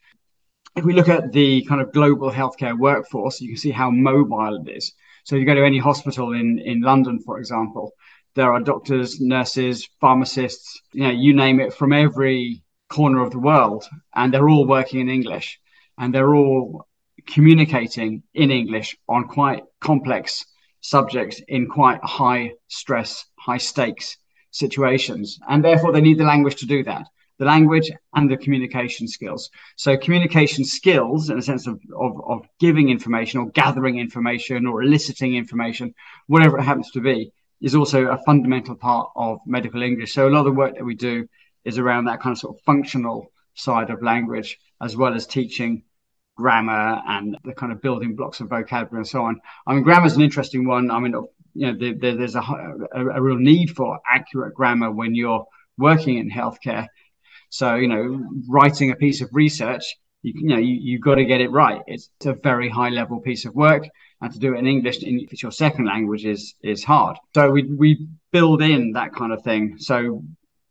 If 0.76 0.86
we 0.86 0.94
look 0.94 1.10
at 1.10 1.32
the 1.32 1.64
kind 1.66 1.82
of 1.82 1.92
global 1.92 2.32
healthcare 2.32 2.78
workforce, 2.78 3.42
you 3.42 3.50
can 3.50 3.58
see 3.58 3.72
how 3.72 3.90
mobile 3.92 4.64
it 4.66 4.70
is. 4.70 4.94
So 5.26 5.36
if 5.36 5.42
you 5.42 5.46
go 5.46 5.56
to 5.56 5.66
any 5.66 5.80
hospital 5.80 6.34
in, 6.34 6.60
in 6.60 6.82
London, 6.82 7.20
for 7.20 7.40
example, 7.40 7.92
there 8.36 8.54
are 8.54 8.62
doctors, 8.62 9.20
nurses, 9.20 9.88
pharmacists, 10.00 10.82
you 10.94 11.04
know, 11.04 11.10
you 11.10 11.34
name 11.34 11.60
it 11.60 11.74
from 11.74 11.92
every 11.92 12.64
corner 12.90 13.22
of 13.22 13.32
the 13.32 13.40
world, 13.40 13.86
and 14.16 14.34
they're 14.34 14.50
all 14.50 14.66
working 14.66 15.02
in 15.02 15.10
English 15.10 15.60
and 15.98 16.14
they're 16.14 16.36
all 16.36 16.88
communicating 17.28 18.24
in 18.34 18.50
English 18.50 18.98
on 19.08 19.28
quite 19.28 19.64
complex 19.80 20.46
subjects 20.82 21.42
in 21.48 21.68
quite 21.68 22.04
high 22.04 22.52
stress, 22.68 23.26
high 23.38 23.60
stakes 23.60 24.18
situations. 24.52 25.40
And 25.50 25.64
therefore, 25.64 25.92
they 25.92 26.02
need 26.02 26.20
the 26.20 26.26
language 26.26 26.56
to 26.58 26.66
do 26.66 26.84
that 26.84 27.08
the 27.42 27.46
language 27.48 27.90
and 28.14 28.30
the 28.30 28.38
communication 28.38 29.08
skills. 29.08 29.50
So, 29.76 29.98
communication 29.98 30.64
skills, 30.64 31.32
in 31.32 31.40
a 31.40 31.42
sense 31.42 31.66
of, 31.66 31.82
of, 32.00 32.22
of 32.24 32.46
giving 32.60 32.90
information 32.90 33.40
or 33.40 33.50
gathering 33.50 33.98
information 33.98 34.68
or 34.68 34.84
eliciting 34.84 35.34
information, 35.34 35.96
whatever 36.28 36.60
it 36.60 36.64
happens 36.64 36.92
to 36.92 37.02
be, 37.02 37.32
is 37.60 37.74
also 37.74 38.10
a 38.10 38.18
fundamental 38.20 38.76
part 38.76 39.10
of 39.16 39.40
medical 39.48 39.82
English. 39.82 40.14
So 40.14 40.28
a 40.28 40.30
lot 40.30 40.42
of 40.42 40.46
the 40.46 40.52
work 40.52 40.76
that 40.76 40.86
we 40.86 40.94
do 40.94 41.28
is 41.66 41.80
around 41.80 42.06
that 42.06 42.22
kind 42.22 42.34
of 42.34 42.40
sort 42.40 42.58
of 42.58 42.62
functional 42.64 43.32
side 43.56 43.90
of 43.90 44.04
language, 44.04 44.60
as 44.80 44.96
well 44.96 45.16
as 45.16 45.26
teaching 45.26 45.82
grammar 46.38 47.02
and 47.08 47.38
the 47.44 47.54
kind 47.54 47.72
of 47.72 47.82
building 47.82 48.16
blocks 48.16 48.40
of 48.40 48.50
vocabulary 48.50 49.02
and 49.02 49.08
so 49.08 49.24
on. 49.24 49.42
I 49.66 49.74
mean, 49.74 49.84
grammar 49.84 50.06
is 50.06 50.16
an 50.16 50.22
interesting 50.22 50.68
one. 50.68 50.92
I 50.92 51.00
mean, 51.00 51.16
you 51.54 51.68
know, 51.68 51.78
the, 51.78 51.94
the, 51.94 52.16
there's 52.16 52.36
a, 52.36 52.42
a, 52.42 53.08
a 53.08 53.22
real 53.22 53.38
need 53.38 53.76
for 53.76 54.00
accurate 54.10 54.54
grammar 54.54 54.92
when 54.92 55.16
you're 55.16 55.46
working 55.78 56.18
in 56.18 56.30
healthcare. 56.30 56.88
So, 57.50 57.76
you 57.76 57.88
know, 57.88 58.26
writing 58.48 58.92
a 58.92 58.96
piece 58.96 59.22
of 59.22 59.30
research, 59.34 59.84
you, 60.22 60.34
you 60.36 60.50
know, 60.50 60.58
you, 60.58 60.76
you've 60.76 61.02
got 61.02 61.16
to 61.16 61.26
get 61.26 61.42
it 61.42 61.52
right. 61.52 61.82
It's 61.88 62.10
a 62.26 62.34
very 62.34 62.70
high 62.70 62.90
level 62.90 63.20
piece 63.20 63.46
of 63.46 63.56
work 63.56 63.88
and 64.22 64.32
to 64.32 64.40
do 64.40 64.54
it 64.54 64.60
in 64.60 64.68
English, 64.68 65.00
if 65.02 65.34
it's 65.34 65.42
your 65.42 65.52
second 65.52 65.86
language, 65.86 66.26
is 66.26 66.54
is 66.62 66.84
hard. 66.84 67.18
So 67.34 67.50
we 67.50 67.64
we 67.64 68.08
build 68.32 68.62
in 68.62 68.94
that 68.94 69.14
kind 69.14 69.34
of 69.34 69.44
thing. 69.44 69.80
So 69.80 70.24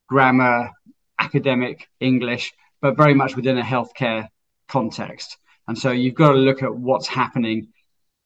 grammar, 0.09 0.71
academic 1.19 1.89
English, 1.99 2.53
but 2.81 2.97
very 2.97 3.15
much 3.15 3.35
within 3.37 3.59
a 3.59 3.63
healthcare 3.63 4.29
context. 4.69 5.37
And 5.67 5.77
so 5.77 5.91
you've 5.91 6.15
got 6.15 6.33
to 6.33 6.39
look 6.39 6.63
at 6.63 6.75
what's 6.75 7.09
happening 7.09 7.69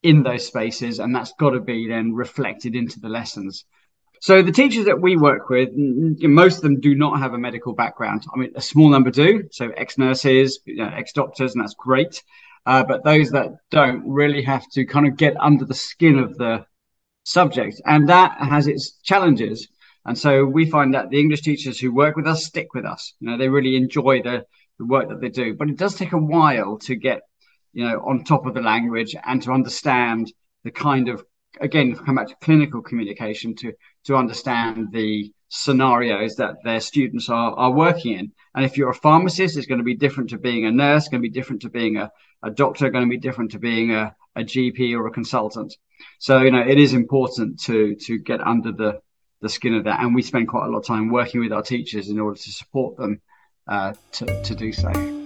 in 0.04 0.22
those 0.22 0.46
spaces, 0.46 1.00
and 1.00 1.14
that's 1.14 1.32
got 1.40 1.50
to 1.50 1.60
be 1.60 1.88
then 1.88 2.12
reflected 2.12 2.76
into 2.76 3.00
the 3.00 3.08
lessons. 3.08 3.64
So 4.20 4.42
the 4.42 4.52
teachers 4.52 4.84
that 4.84 5.00
we 5.00 5.16
work 5.16 5.48
with, 5.50 5.70
most 5.74 6.56
of 6.56 6.62
them 6.62 6.80
do 6.80 6.94
not 6.94 7.18
have 7.18 7.34
a 7.34 7.38
medical 7.38 7.74
background. 7.74 8.24
I 8.32 8.38
mean, 8.38 8.52
a 8.54 8.60
small 8.60 8.88
number 8.88 9.10
do. 9.10 9.48
So 9.50 9.70
ex-nurses, 9.76 10.60
you 10.64 10.76
know, 10.76 10.92
ex-doctors, 10.94 11.54
and 11.54 11.62
that's 11.62 11.74
great. 11.74 12.22
Uh, 12.64 12.84
but 12.84 13.04
those 13.04 13.30
that 13.32 13.48
don't 13.70 14.02
really 14.06 14.42
have 14.42 14.64
to 14.72 14.86
kind 14.86 15.06
of 15.06 15.16
get 15.16 15.34
under 15.38 15.64
the 15.66 15.74
skin 15.74 16.18
of 16.18 16.38
the 16.38 16.64
subject. 17.24 17.82
And 17.84 18.08
that 18.08 18.36
has 18.38 18.66
its 18.66 18.92
challenges. 19.02 19.68
And 20.06 20.16
so 20.16 20.44
we 20.44 20.70
find 20.70 20.94
that 20.94 21.10
the 21.10 21.20
English 21.20 21.42
teachers 21.42 21.78
who 21.78 21.92
work 21.92 22.16
with 22.16 22.26
us 22.26 22.46
stick 22.46 22.72
with 22.72 22.86
us. 22.86 23.14
You 23.20 23.28
know, 23.28 23.38
they 23.38 23.48
really 23.48 23.76
enjoy 23.76 24.22
the, 24.22 24.46
the 24.78 24.86
work 24.86 25.08
that 25.08 25.20
they 25.20 25.28
do. 25.30 25.54
But 25.54 25.68
it 25.68 25.76
does 25.76 25.96
take 25.96 26.12
a 26.12 26.18
while 26.18 26.78
to 26.86 26.94
get, 26.94 27.22
you 27.74 27.84
know, 27.84 28.00
on 28.06 28.24
top 28.24 28.46
of 28.46 28.54
the 28.54 28.62
language 28.62 29.14
and 29.26 29.42
to 29.42 29.52
understand 29.52 30.32
the 30.62 30.70
kind 30.70 31.08
of, 31.08 31.24
again, 31.60 31.94
come 31.94 32.14
back 32.14 32.28
to 32.28 32.36
clinical 32.40 32.80
communication 32.80 33.54
to, 33.56 33.72
to 34.04 34.16
understand 34.16 34.92
the 34.92 35.32
scenarios 35.48 36.36
that 36.36 36.56
their 36.64 36.80
students 36.80 37.28
are, 37.28 37.52
are 37.52 37.70
working 37.70 38.18
in. 38.18 38.32
And 38.54 38.64
if 38.64 38.76
you're 38.76 38.90
a 38.90 38.94
pharmacist, 38.94 39.56
it's 39.56 39.66
going 39.66 39.78
to 39.78 39.84
be 39.84 39.94
different 39.94 40.30
to 40.30 40.38
being 40.38 40.64
a 40.64 40.70
nurse, 40.70 41.08
going 41.08 41.22
to 41.22 41.28
be 41.28 41.32
different 41.32 41.62
to 41.62 41.70
being 41.70 41.96
a, 41.96 42.10
a 42.42 42.50
doctor, 42.50 42.90
going 42.90 43.04
to 43.04 43.10
be 43.10 43.18
different 43.18 43.52
to 43.52 43.58
being 43.58 43.92
a, 43.92 44.14
a 44.36 44.42
GP 44.42 44.96
or 44.96 45.06
a 45.06 45.10
consultant. 45.10 45.76
So, 46.18 46.40
you 46.42 46.50
know, 46.50 46.66
it 46.66 46.78
is 46.78 46.92
important 46.92 47.60
to, 47.60 47.94
to 48.06 48.18
get 48.18 48.40
under 48.40 48.72
the, 48.72 49.00
the 49.40 49.48
skin 49.48 49.74
of 49.74 49.84
that. 49.84 50.00
And 50.00 50.14
we 50.14 50.22
spend 50.22 50.48
quite 50.48 50.66
a 50.66 50.70
lot 50.70 50.78
of 50.78 50.86
time 50.86 51.10
working 51.10 51.40
with 51.40 51.52
our 51.52 51.62
teachers 51.62 52.08
in 52.08 52.18
order 52.18 52.38
to 52.38 52.52
support 52.52 52.96
them 52.96 53.20
uh, 53.68 53.94
to, 54.12 54.42
to 54.42 54.54
do 54.54 54.72
so. 54.72 55.23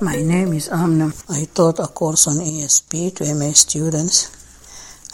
My 0.00 0.16
name 0.20 0.52
is 0.52 0.68
Amna. 0.68 1.10
I 1.30 1.46
taught 1.54 1.78
a 1.78 1.86
course 1.86 2.26
on 2.26 2.36
ESP 2.36 3.16
to 3.16 3.34
MA 3.34 3.52
students 3.52 4.28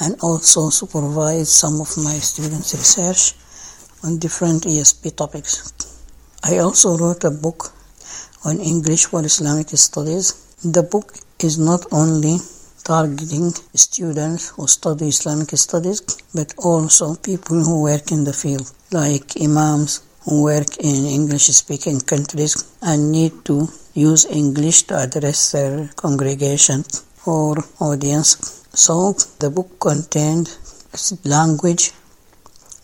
and 0.01 0.17
also 0.21 0.71
supervised 0.71 1.51
some 1.51 1.81
of 1.81 1.97
my 1.99 2.19
students' 2.19 2.75
research 2.75 3.35
on 4.03 4.19
different 4.19 4.65
ESP 4.65 5.15
topics. 5.15 5.73
I 6.43 6.59
also 6.59 6.99
wrote 6.99 7.23
a 7.23 7.31
book 7.31 7.73
on 8.45 8.59
English 8.59 9.05
for 9.05 9.25
Islamic 9.25 9.69
Studies. 9.69 10.57
The 10.65 10.83
book 10.83 11.15
is 11.39 11.61
not 11.61 11.87
only 11.93 12.39
targeting 12.83 13.53
students 13.75 14.49
who 14.49 14.67
study 14.67 15.07
Islamic 15.07 15.51
studies, 15.51 16.01
but 16.35 16.55
also 16.59 17.15
people 17.15 17.63
who 17.63 17.83
work 17.83 18.11
in 18.11 18.25
the 18.25 18.33
field, 18.33 18.69
like 18.91 19.41
imams 19.41 20.03
who 20.25 20.43
work 20.43 20.77
in 20.79 21.07
English 21.07 21.45
speaking 21.45 22.01
countries 22.01 22.77
and 22.83 23.13
need 23.13 23.45
to 23.45 23.69
use 23.95 24.25
English 24.27 24.85
to 24.85 24.97
address 24.99 25.53
their 25.53 25.89
congregation 25.97 26.85
or 27.27 27.57
audience. 27.81 28.67
So 28.75 29.15
the 29.39 29.51
book 29.51 29.79
contained 29.81 30.49
language 31.25 31.93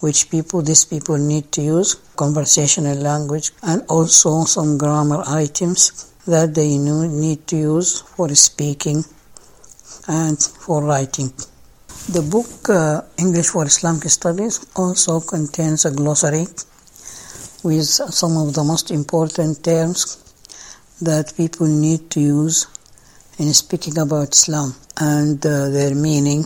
which 0.01 0.31
people 0.31 0.63
these 0.63 0.85
people 0.85 1.19
need 1.19 1.51
to 1.53 1.63
use 1.63 1.95
conversational 2.17 2.97
language 2.97 3.51
and 3.63 3.83
also 3.89 4.45
some 4.45 4.79
grammar 4.79 5.23
items 5.27 6.13
that 6.27 6.55
they 6.55 6.79
need 6.79 7.47
to 7.49 7.57
use 7.57 8.01
for 8.01 8.29
speaking 8.35 9.03
and 10.07 10.39
for 10.39 10.85
writing. 10.85 11.33
The 12.11 12.23
book 12.23 12.69
uh, 12.69 13.03
English 13.19 13.49
for 13.49 13.67
Islamic 13.67 14.05
Studies 14.05 14.67
also 14.77 15.21
contains 15.21 15.85
a 15.85 15.91
glossary 15.91 16.47
with 17.65 17.85
some 17.87 18.37
of 18.37 18.55
the 18.55 18.63
most 18.63 18.91
important 18.91 19.65
terms 19.65 20.28
that 21.01 21.35
people 21.37 21.67
need 21.67 22.11
to 22.11 22.21
use 22.21 22.67
in 23.39 23.53
speaking 23.55 23.99
about 23.99 24.35
Islam 24.35 24.75
and 24.99 25.45
uh, 25.47 25.69
their 25.71 25.95
meaning. 25.95 26.45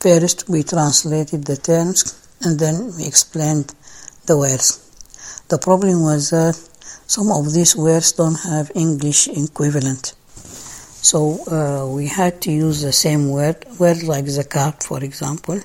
First, 0.00 0.48
we 0.48 0.62
translated 0.62 1.44
the 1.44 1.56
terms 1.56 2.18
and 2.40 2.58
then 2.58 2.96
we 2.96 3.06
explained 3.06 3.74
the 4.26 4.36
words. 4.36 4.78
The 5.48 5.58
problem 5.58 6.02
was 6.02 6.30
that 6.30 6.56
some 7.06 7.30
of 7.30 7.52
these 7.52 7.76
words 7.76 8.12
don't 8.12 8.40
have 8.40 8.72
English 8.74 9.28
equivalent. 9.28 10.14
So 11.02 11.18
uh, 11.50 11.86
we 11.94 12.06
had 12.06 12.40
to 12.42 12.50
use 12.50 12.80
the 12.80 12.92
same 12.92 13.28
word, 13.28 13.66
word 13.78 14.02
like 14.02 14.24
zakat, 14.24 14.82
for 14.82 15.04
example. 15.04 15.60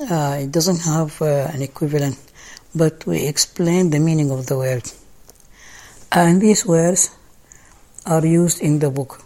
Uh, 0.00 0.38
it 0.42 0.52
doesn't 0.52 0.80
have 0.80 1.20
uh, 1.20 1.50
an 1.52 1.62
equivalent, 1.62 2.18
but 2.74 3.04
we 3.06 3.26
explained 3.26 3.92
the 3.92 3.98
meaning 3.98 4.30
of 4.30 4.46
the 4.46 4.56
word. 4.56 4.84
And 6.14 6.42
these 6.42 6.66
words 6.66 7.16
are 8.04 8.26
used 8.26 8.60
in 8.60 8.80
the 8.80 8.90
book. 8.90 9.22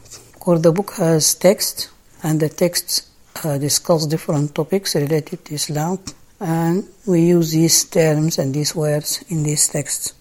Or 0.46 0.60
the 0.60 0.70
book 0.70 0.92
has 0.98 1.34
text, 1.34 1.90
and 2.22 2.38
the 2.38 2.48
texts 2.48 3.10
uh, 3.42 3.58
discuss 3.58 4.06
different 4.06 4.54
topics 4.54 4.94
related 4.94 5.44
to 5.46 5.54
Islam, 5.54 5.98
and 6.38 6.84
we 7.04 7.22
use 7.22 7.50
these 7.50 7.84
terms 7.86 8.38
and 8.38 8.54
these 8.54 8.76
words 8.76 9.24
in 9.30 9.42
these 9.42 9.66
texts. 9.66 10.14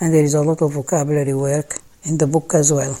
And 0.00 0.14
there 0.14 0.24
is 0.24 0.32
a 0.32 0.40
lot 0.40 0.62
of 0.62 0.72
vocabulary 0.72 1.34
work 1.34 1.76
in 2.04 2.16
the 2.16 2.26
book 2.26 2.54
as 2.54 2.72
well. 2.72 2.96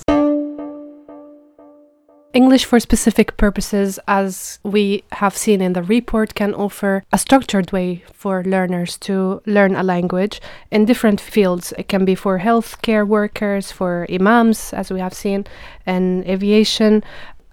English 2.32 2.64
for 2.64 2.78
specific 2.78 3.36
purposes, 3.36 3.98
as 4.06 4.60
we 4.62 5.02
have 5.12 5.36
seen 5.36 5.60
in 5.60 5.72
the 5.72 5.82
report, 5.82 6.36
can 6.36 6.54
offer 6.54 7.02
a 7.12 7.18
structured 7.18 7.72
way 7.72 8.04
for 8.12 8.44
learners 8.44 8.96
to 8.98 9.42
learn 9.46 9.74
a 9.74 9.82
language 9.82 10.40
in 10.70 10.84
different 10.84 11.20
fields. 11.20 11.72
It 11.76 11.88
can 11.88 12.04
be 12.04 12.14
for 12.14 12.38
healthcare 12.38 13.04
workers, 13.04 13.72
for 13.72 14.06
imams, 14.08 14.72
as 14.72 14.92
we 14.92 15.00
have 15.00 15.12
seen, 15.12 15.44
and 15.84 16.24
aviation. 16.24 17.02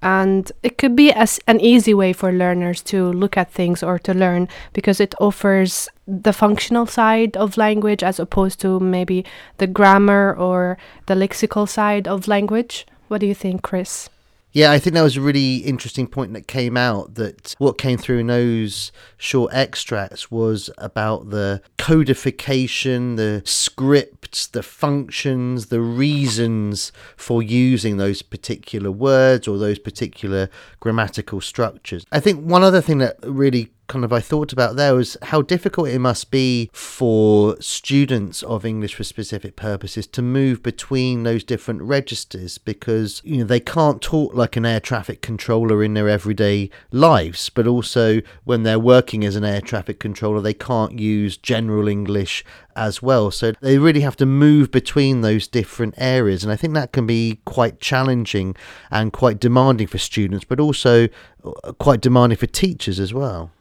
And 0.04 0.52
it 0.62 0.78
could 0.78 0.96
be 0.96 1.12
as 1.12 1.40
an 1.48 1.60
easy 1.60 1.96
way 1.96 2.14
for 2.14 2.32
learners 2.32 2.84
to 2.84 3.12
look 3.14 3.36
at 3.36 3.52
things 3.52 3.82
or 3.82 3.98
to 4.00 4.14
learn 4.14 4.48
because 4.74 5.00
it 5.00 5.16
offers 5.20 5.90
the 6.08 6.34
functional 6.34 6.86
side 6.86 7.36
of 7.36 7.58
language 7.58 8.04
as 8.04 8.20
opposed 8.20 8.62
to 8.62 8.80
maybe 8.80 9.26
the 9.58 9.66
grammar 9.66 10.36
or 10.38 10.78
the 11.08 11.16
lexical 11.16 11.68
side 11.68 12.08
of 12.08 12.28
language. 12.28 12.86
What 13.08 13.22
do 13.22 13.26
you 13.26 13.34
think, 13.34 13.64
Chris? 13.64 14.10
Yeah, 14.58 14.72
I 14.72 14.80
think 14.80 14.96
that 14.96 15.04
was 15.04 15.18
a 15.18 15.22
really 15.22 15.58
interesting 15.58 16.08
point 16.08 16.34
that 16.34 16.48
came 16.48 16.78
out 16.78 17.14
that 17.14 17.54
what 17.60 17.78
came 17.78 18.00
through 18.00 18.18
in 18.18 18.26
those 18.26 18.92
short 19.16 19.54
extracts 19.54 20.32
was 20.32 20.72
about 20.80 21.30
the 21.30 21.62
codification, 21.78 23.18
the 23.18 23.44
scripts, 23.46 24.48
the 24.48 24.64
functions, 24.64 25.68
the 25.68 25.80
reasons 25.80 26.92
for 27.16 27.44
using 27.44 27.98
those 27.98 28.24
particular 28.24 28.90
words 28.90 29.48
or 29.48 29.60
those 29.60 29.78
particular 29.78 30.50
grammatical 30.80 31.40
structures. 31.40 32.04
I 32.12 32.20
think 32.20 32.44
one 32.44 32.64
other 32.64 32.82
thing 32.82 32.98
that 32.98 33.20
really 33.22 33.70
kind 33.88 34.04
of 34.04 34.12
I 34.12 34.20
thought 34.20 34.52
about 34.52 34.76
there 34.76 34.96
was 34.96 35.18
how 35.24 35.42
difficult 35.42 35.90
it 35.90 36.00
must 36.00 36.30
be 36.30 36.70
for 36.74 37.56
students 37.62 38.44
of 38.44 38.66
English 38.66 38.96
for 38.96 39.04
specific 39.04 39.56
purposes 39.56 40.06
to 40.08 40.22
move 40.22 40.62
between 40.62 41.24
those 41.24 41.44
different 41.44 41.82
registers 41.82 42.58
because 42.58 43.22
you 43.24 43.38
know 43.38 43.46
they 43.46 43.60
can't 43.60 44.02
talk 44.02 44.34
like 44.34 44.58
an 44.58 44.66
air 44.66 44.80
traffic 44.80 45.22
controller 45.22 45.82
in 45.84 45.94
their 45.94 46.10
everyday 46.10 46.70
lives 46.92 47.50
but 47.50 47.66
also 47.66 48.22
when 48.44 48.64
they're 48.64 48.80
working 48.80 49.24
as 49.24 49.36
an 49.36 49.46
air 49.46 49.62
traffic 49.62 50.00
controller 50.00 50.42
they 50.42 50.54
can't 50.54 51.00
use 51.00 51.38
general 51.38 51.88
English 51.88 52.44
as 52.76 53.02
well. 53.02 53.32
So 53.32 53.54
they 53.62 53.80
really 53.80 54.02
have 54.02 54.16
to 54.18 54.26
move 54.26 54.70
between 54.70 55.22
those 55.22 55.48
different 55.48 55.96
areas 55.98 56.44
and 56.44 56.52
I 56.52 56.56
think 56.56 56.74
that 56.74 56.92
can 56.92 57.08
be 57.08 57.40
quite 57.46 57.80
challenging 57.80 58.56
and 58.92 59.14
quite 59.14 59.40
demanding 59.40 59.88
for 59.88 59.98
students 59.98 60.46
but 60.46 60.60
also 60.60 61.08
uh, 61.44 61.72
quite 61.74 62.02
demanding 62.02 62.38
for 62.38 62.48
teachers 62.48 63.00
as 63.00 63.14
well 63.14 63.52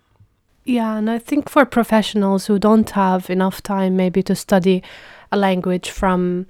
yeah, 0.66 0.96
and 0.96 1.08
I 1.08 1.18
think 1.18 1.48
for 1.48 1.64
professionals 1.64 2.46
who 2.46 2.58
don't 2.58 2.90
have 2.90 3.30
enough 3.30 3.62
time 3.62 3.96
maybe 3.96 4.22
to 4.24 4.34
study 4.34 4.82
a 5.30 5.36
language 5.36 5.90
from 5.90 6.46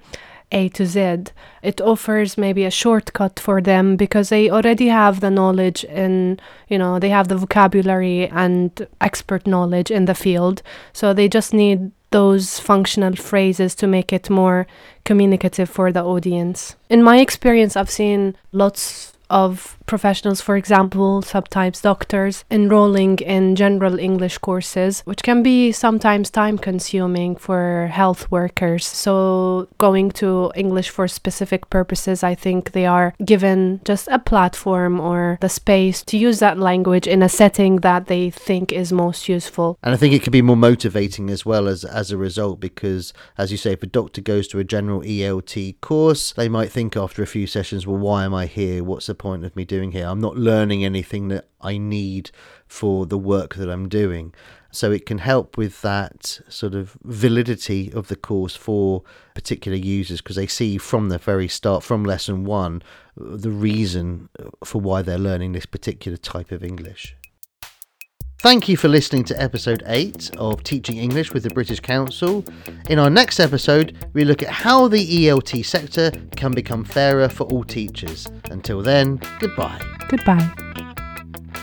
A 0.51 0.69
to 0.69 0.85
Z, 0.85 1.25
it 1.61 1.79
offers 1.79 2.37
maybe 2.37 2.65
a 2.65 2.71
shortcut 2.71 3.39
for 3.39 3.61
them 3.61 3.95
because 3.95 4.29
they 4.29 4.49
already 4.49 4.87
have 4.87 5.19
the 5.19 5.29
knowledge 5.29 5.85
and, 5.87 6.41
you 6.67 6.79
know, 6.79 6.97
they 6.97 7.09
have 7.09 7.27
the 7.27 7.37
vocabulary 7.37 8.27
and 8.29 8.87
expert 8.99 9.45
knowledge 9.45 9.91
in 9.91 10.05
the 10.05 10.15
field. 10.15 10.63
So 10.93 11.13
they 11.13 11.29
just 11.29 11.53
need 11.53 11.91
those 12.09 12.59
functional 12.59 13.15
phrases 13.15 13.75
to 13.75 13.85
make 13.85 14.11
it 14.11 14.29
more 14.29 14.65
communicative 15.03 15.69
for 15.69 15.91
the 15.91 16.03
audience. 16.03 16.75
In 16.89 17.03
my 17.03 17.19
experience, 17.19 17.75
I've 17.75 17.91
seen 17.91 18.35
lots 18.51 19.13
of 19.29 19.76
professionals, 19.87 20.41
for 20.41 20.55
example, 20.55 21.21
sometimes 21.21 21.81
doctors, 21.81 22.45
enrolling 22.51 23.17
in 23.19 23.55
general 23.55 23.97
English 23.97 24.37
courses, 24.37 25.01
which 25.05 25.23
can 25.23 25.41
be 25.41 25.71
sometimes 25.71 26.29
time 26.29 26.57
consuming 26.57 27.35
for 27.35 27.89
health 27.91 28.29
workers. 28.29 28.85
So, 28.85 29.67
going 29.77 30.11
to 30.11 30.51
English 30.55 30.89
for 30.89 31.07
specific 31.07 31.69
purposes, 31.69 32.23
I 32.23 32.35
think 32.35 32.73
they 32.73 32.85
are 32.85 33.13
given 33.23 33.81
just 33.85 34.07
a 34.09 34.19
platform 34.19 34.99
or 34.99 35.37
the 35.41 35.49
space 35.49 36.03
to 36.03 36.17
use 36.17 36.39
that 36.39 36.59
language 36.59 37.07
in 37.07 37.23
a 37.23 37.29
setting 37.29 37.77
that 37.77 38.07
they 38.07 38.29
think 38.29 38.71
is 38.71 38.91
most 38.91 39.29
useful. 39.29 39.79
And 39.81 39.93
I 39.93 39.97
think 39.97 40.13
it 40.13 40.21
can 40.21 40.31
be 40.31 40.41
more 40.41 40.57
motivating 40.57 41.29
as 41.29 41.45
well 41.45 41.67
as, 41.67 41.85
as 41.85 42.11
a 42.11 42.17
result 42.17 42.59
because, 42.59 43.13
as 43.37 43.51
you 43.51 43.57
say, 43.57 43.73
if 43.73 43.83
a 43.83 43.87
doctor 43.87 44.21
goes 44.21 44.47
to 44.49 44.59
a 44.59 44.63
general 44.63 45.01
ELT 45.01 45.79
course, 45.79 46.33
they 46.33 46.49
might 46.49 46.71
think 46.71 46.97
after 46.97 47.23
a 47.23 47.27
few 47.27 47.47
sessions, 47.47 47.87
well, 47.87 47.97
why 47.97 48.25
am 48.25 48.33
I 48.33 48.45
here? 48.47 48.83
What's 48.83 49.07
the 49.07 49.15
point 49.15 49.45
of 49.45 49.55
me 49.55 49.63
doing? 49.63 49.76
Doing 49.77 49.91
here. 49.91 50.07
I'm 50.07 50.19
not 50.19 50.37
learning 50.37 50.83
anything 50.83 51.27
that 51.29 51.45
I 51.61 51.77
need 51.77 52.31
for 52.67 53.05
the 53.05 53.17
work 53.17 53.55
that 53.55 53.69
I'm 53.69 53.87
doing. 53.87 54.33
So 54.71 54.91
it 54.91 55.05
can 55.05 55.19
help 55.19 55.57
with 55.57 55.81
that 55.81 56.39
sort 56.49 56.75
of 56.75 56.97
validity 57.03 57.91
of 57.93 58.07
the 58.07 58.15
course 58.15 58.55
for 58.55 59.03
particular 59.33 59.77
users 59.77 60.21
because 60.21 60.35
they 60.35 60.47
see 60.47 60.77
from 60.77 61.09
the 61.09 61.17
very 61.17 61.47
start, 61.47 61.83
from 61.83 62.03
lesson 62.03 62.43
one, 62.45 62.81
the 63.15 63.51
reason 63.51 64.29
for 64.63 64.81
why 64.81 65.01
they're 65.01 65.17
learning 65.17 65.53
this 65.53 65.65
particular 65.65 66.17
type 66.17 66.51
of 66.51 66.63
English. 66.63 67.15
Thank 68.47 68.69
you 68.69 68.77
for 68.77 68.87
listening 68.87 69.25
to 69.25 69.41
episode 69.41 69.83
8 69.87 70.37
of 70.37 70.63
Teaching 70.63 70.95
English 70.95 71.33
with 71.33 71.43
the 71.43 71.49
British 71.49 71.81
Council. 71.81 72.45
In 72.89 72.97
our 72.97 73.09
next 73.09 73.41
episode, 73.41 74.07
we 74.13 74.23
look 74.23 74.41
at 74.41 74.47
how 74.47 74.87
the 74.87 75.27
ELT 75.27 75.65
sector 75.65 76.11
can 76.37 76.53
become 76.53 76.85
fairer 76.85 77.27
for 77.27 77.43
all 77.47 77.65
teachers. 77.65 78.25
Until 78.49 78.81
then, 78.81 79.19
goodbye. 79.41 79.81
Goodbye. 80.07 80.49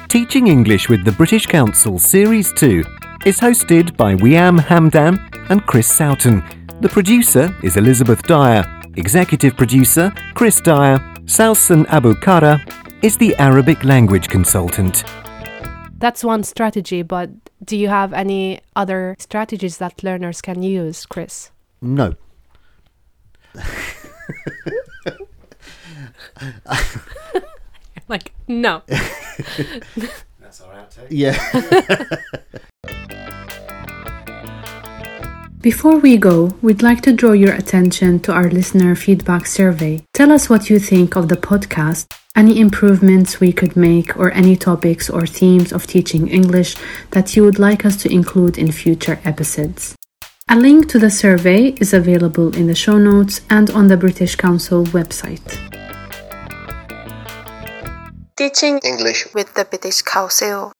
Teaching 0.08 0.48
English 0.48 0.90
with 0.90 1.06
the 1.06 1.12
British 1.12 1.46
Council 1.46 1.98
Series 1.98 2.52
2 2.52 2.84
is 3.24 3.40
hosted 3.40 3.96
by 3.96 4.14
Wiam 4.16 4.60
Hamdan 4.60 5.16
and 5.48 5.64
Chris 5.64 5.90
Sowton. 5.90 6.42
The 6.82 6.90
producer 6.90 7.56
is 7.62 7.78
Elizabeth 7.78 8.22
Dyer. 8.24 8.62
Executive 8.98 9.56
producer 9.56 10.12
Chris 10.34 10.60
Dyer. 10.60 10.98
Salsan 11.24 11.86
Abu 11.86 12.14
Kara 12.16 12.62
is 13.00 13.16
the 13.16 13.34
Arabic 13.36 13.84
language 13.84 14.28
consultant. 14.28 15.02
That's 16.04 16.22
one 16.22 16.44
strategy, 16.44 17.00
but 17.00 17.30
do 17.64 17.78
you 17.78 17.88
have 17.88 18.12
any 18.12 18.60
other 18.76 19.16
strategies 19.18 19.78
that 19.78 20.04
learners 20.04 20.42
can 20.42 20.62
use, 20.62 21.06
Chris? 21.06 21.50
No. 21.80 22.12
like, 28.06 28.34
no. 28.46 28.82
That's 30.38 30.60
our 30.60 30.74
outtake. 30.74 31.06
Yeah. 31.08 31.38
Before 35.62 35.96
we 35.96 36.18
go, 36.18 36.54
we'd 36.60 36.82
like 36.82 37.00
to 37.00 37.14
draw 37.14 37.32
your 37.32 37.54
attention 37.54 38.20
to 38.20 38.32
our 38.34 38.50
listener 38.50 38.94
feedback 38.94 39.46
survey. 39.46 40.04
Tell 40.12 40.30
us 40.30 40.50
what 40.50 40.68
you 40.68 40.78
think 40.78 41.16
of 41.16 41.30
the 41.30 41.36
podcast, 41.36 42.12
any 42.36 42.58
improvements 42.60 43.40
we 43.40 43.52
could 43.52 43.76
make, 43.76 44.16
or 44.16 44.32
any 44.32 44.56
topics 44.56 45.08
or 45.08 45.26
themes 45.26 45.72
of 45.72 45.86
teaching 45.86 46.28
English 46.28 46.76
that 47.10 47.36
you 47.36 47.44
would 47.44 47.58
like 47.58 47.84
us 47.84 47.96
to 48.02 48.12
include 48.12 48.58
in 48.58 48.72
future 48.72 49.20
episodes. 49.24 49.94
A 50.48 50.56
link 50.56 50.88
to 50.90 50.98
the 50.98 51.10
survey 51.10 51.74
is 51.80 51.94
available 51.94 52.54
in 52.54 52.66
the 52.66 52.74
show 52.74 52.98
notes 52.98 53.40
and 53.48 53.70
on 53.70 53.88
the 53.88 53.96
British 53.96 54.36
Council 54.36 54.84
website. 54.86 55.58
Teaching 58.36 58.78
English 58.84 59.28
with 59.32 59.54
the 59.54 59.64
British 59.64 60.02
Council. 60.02 60.72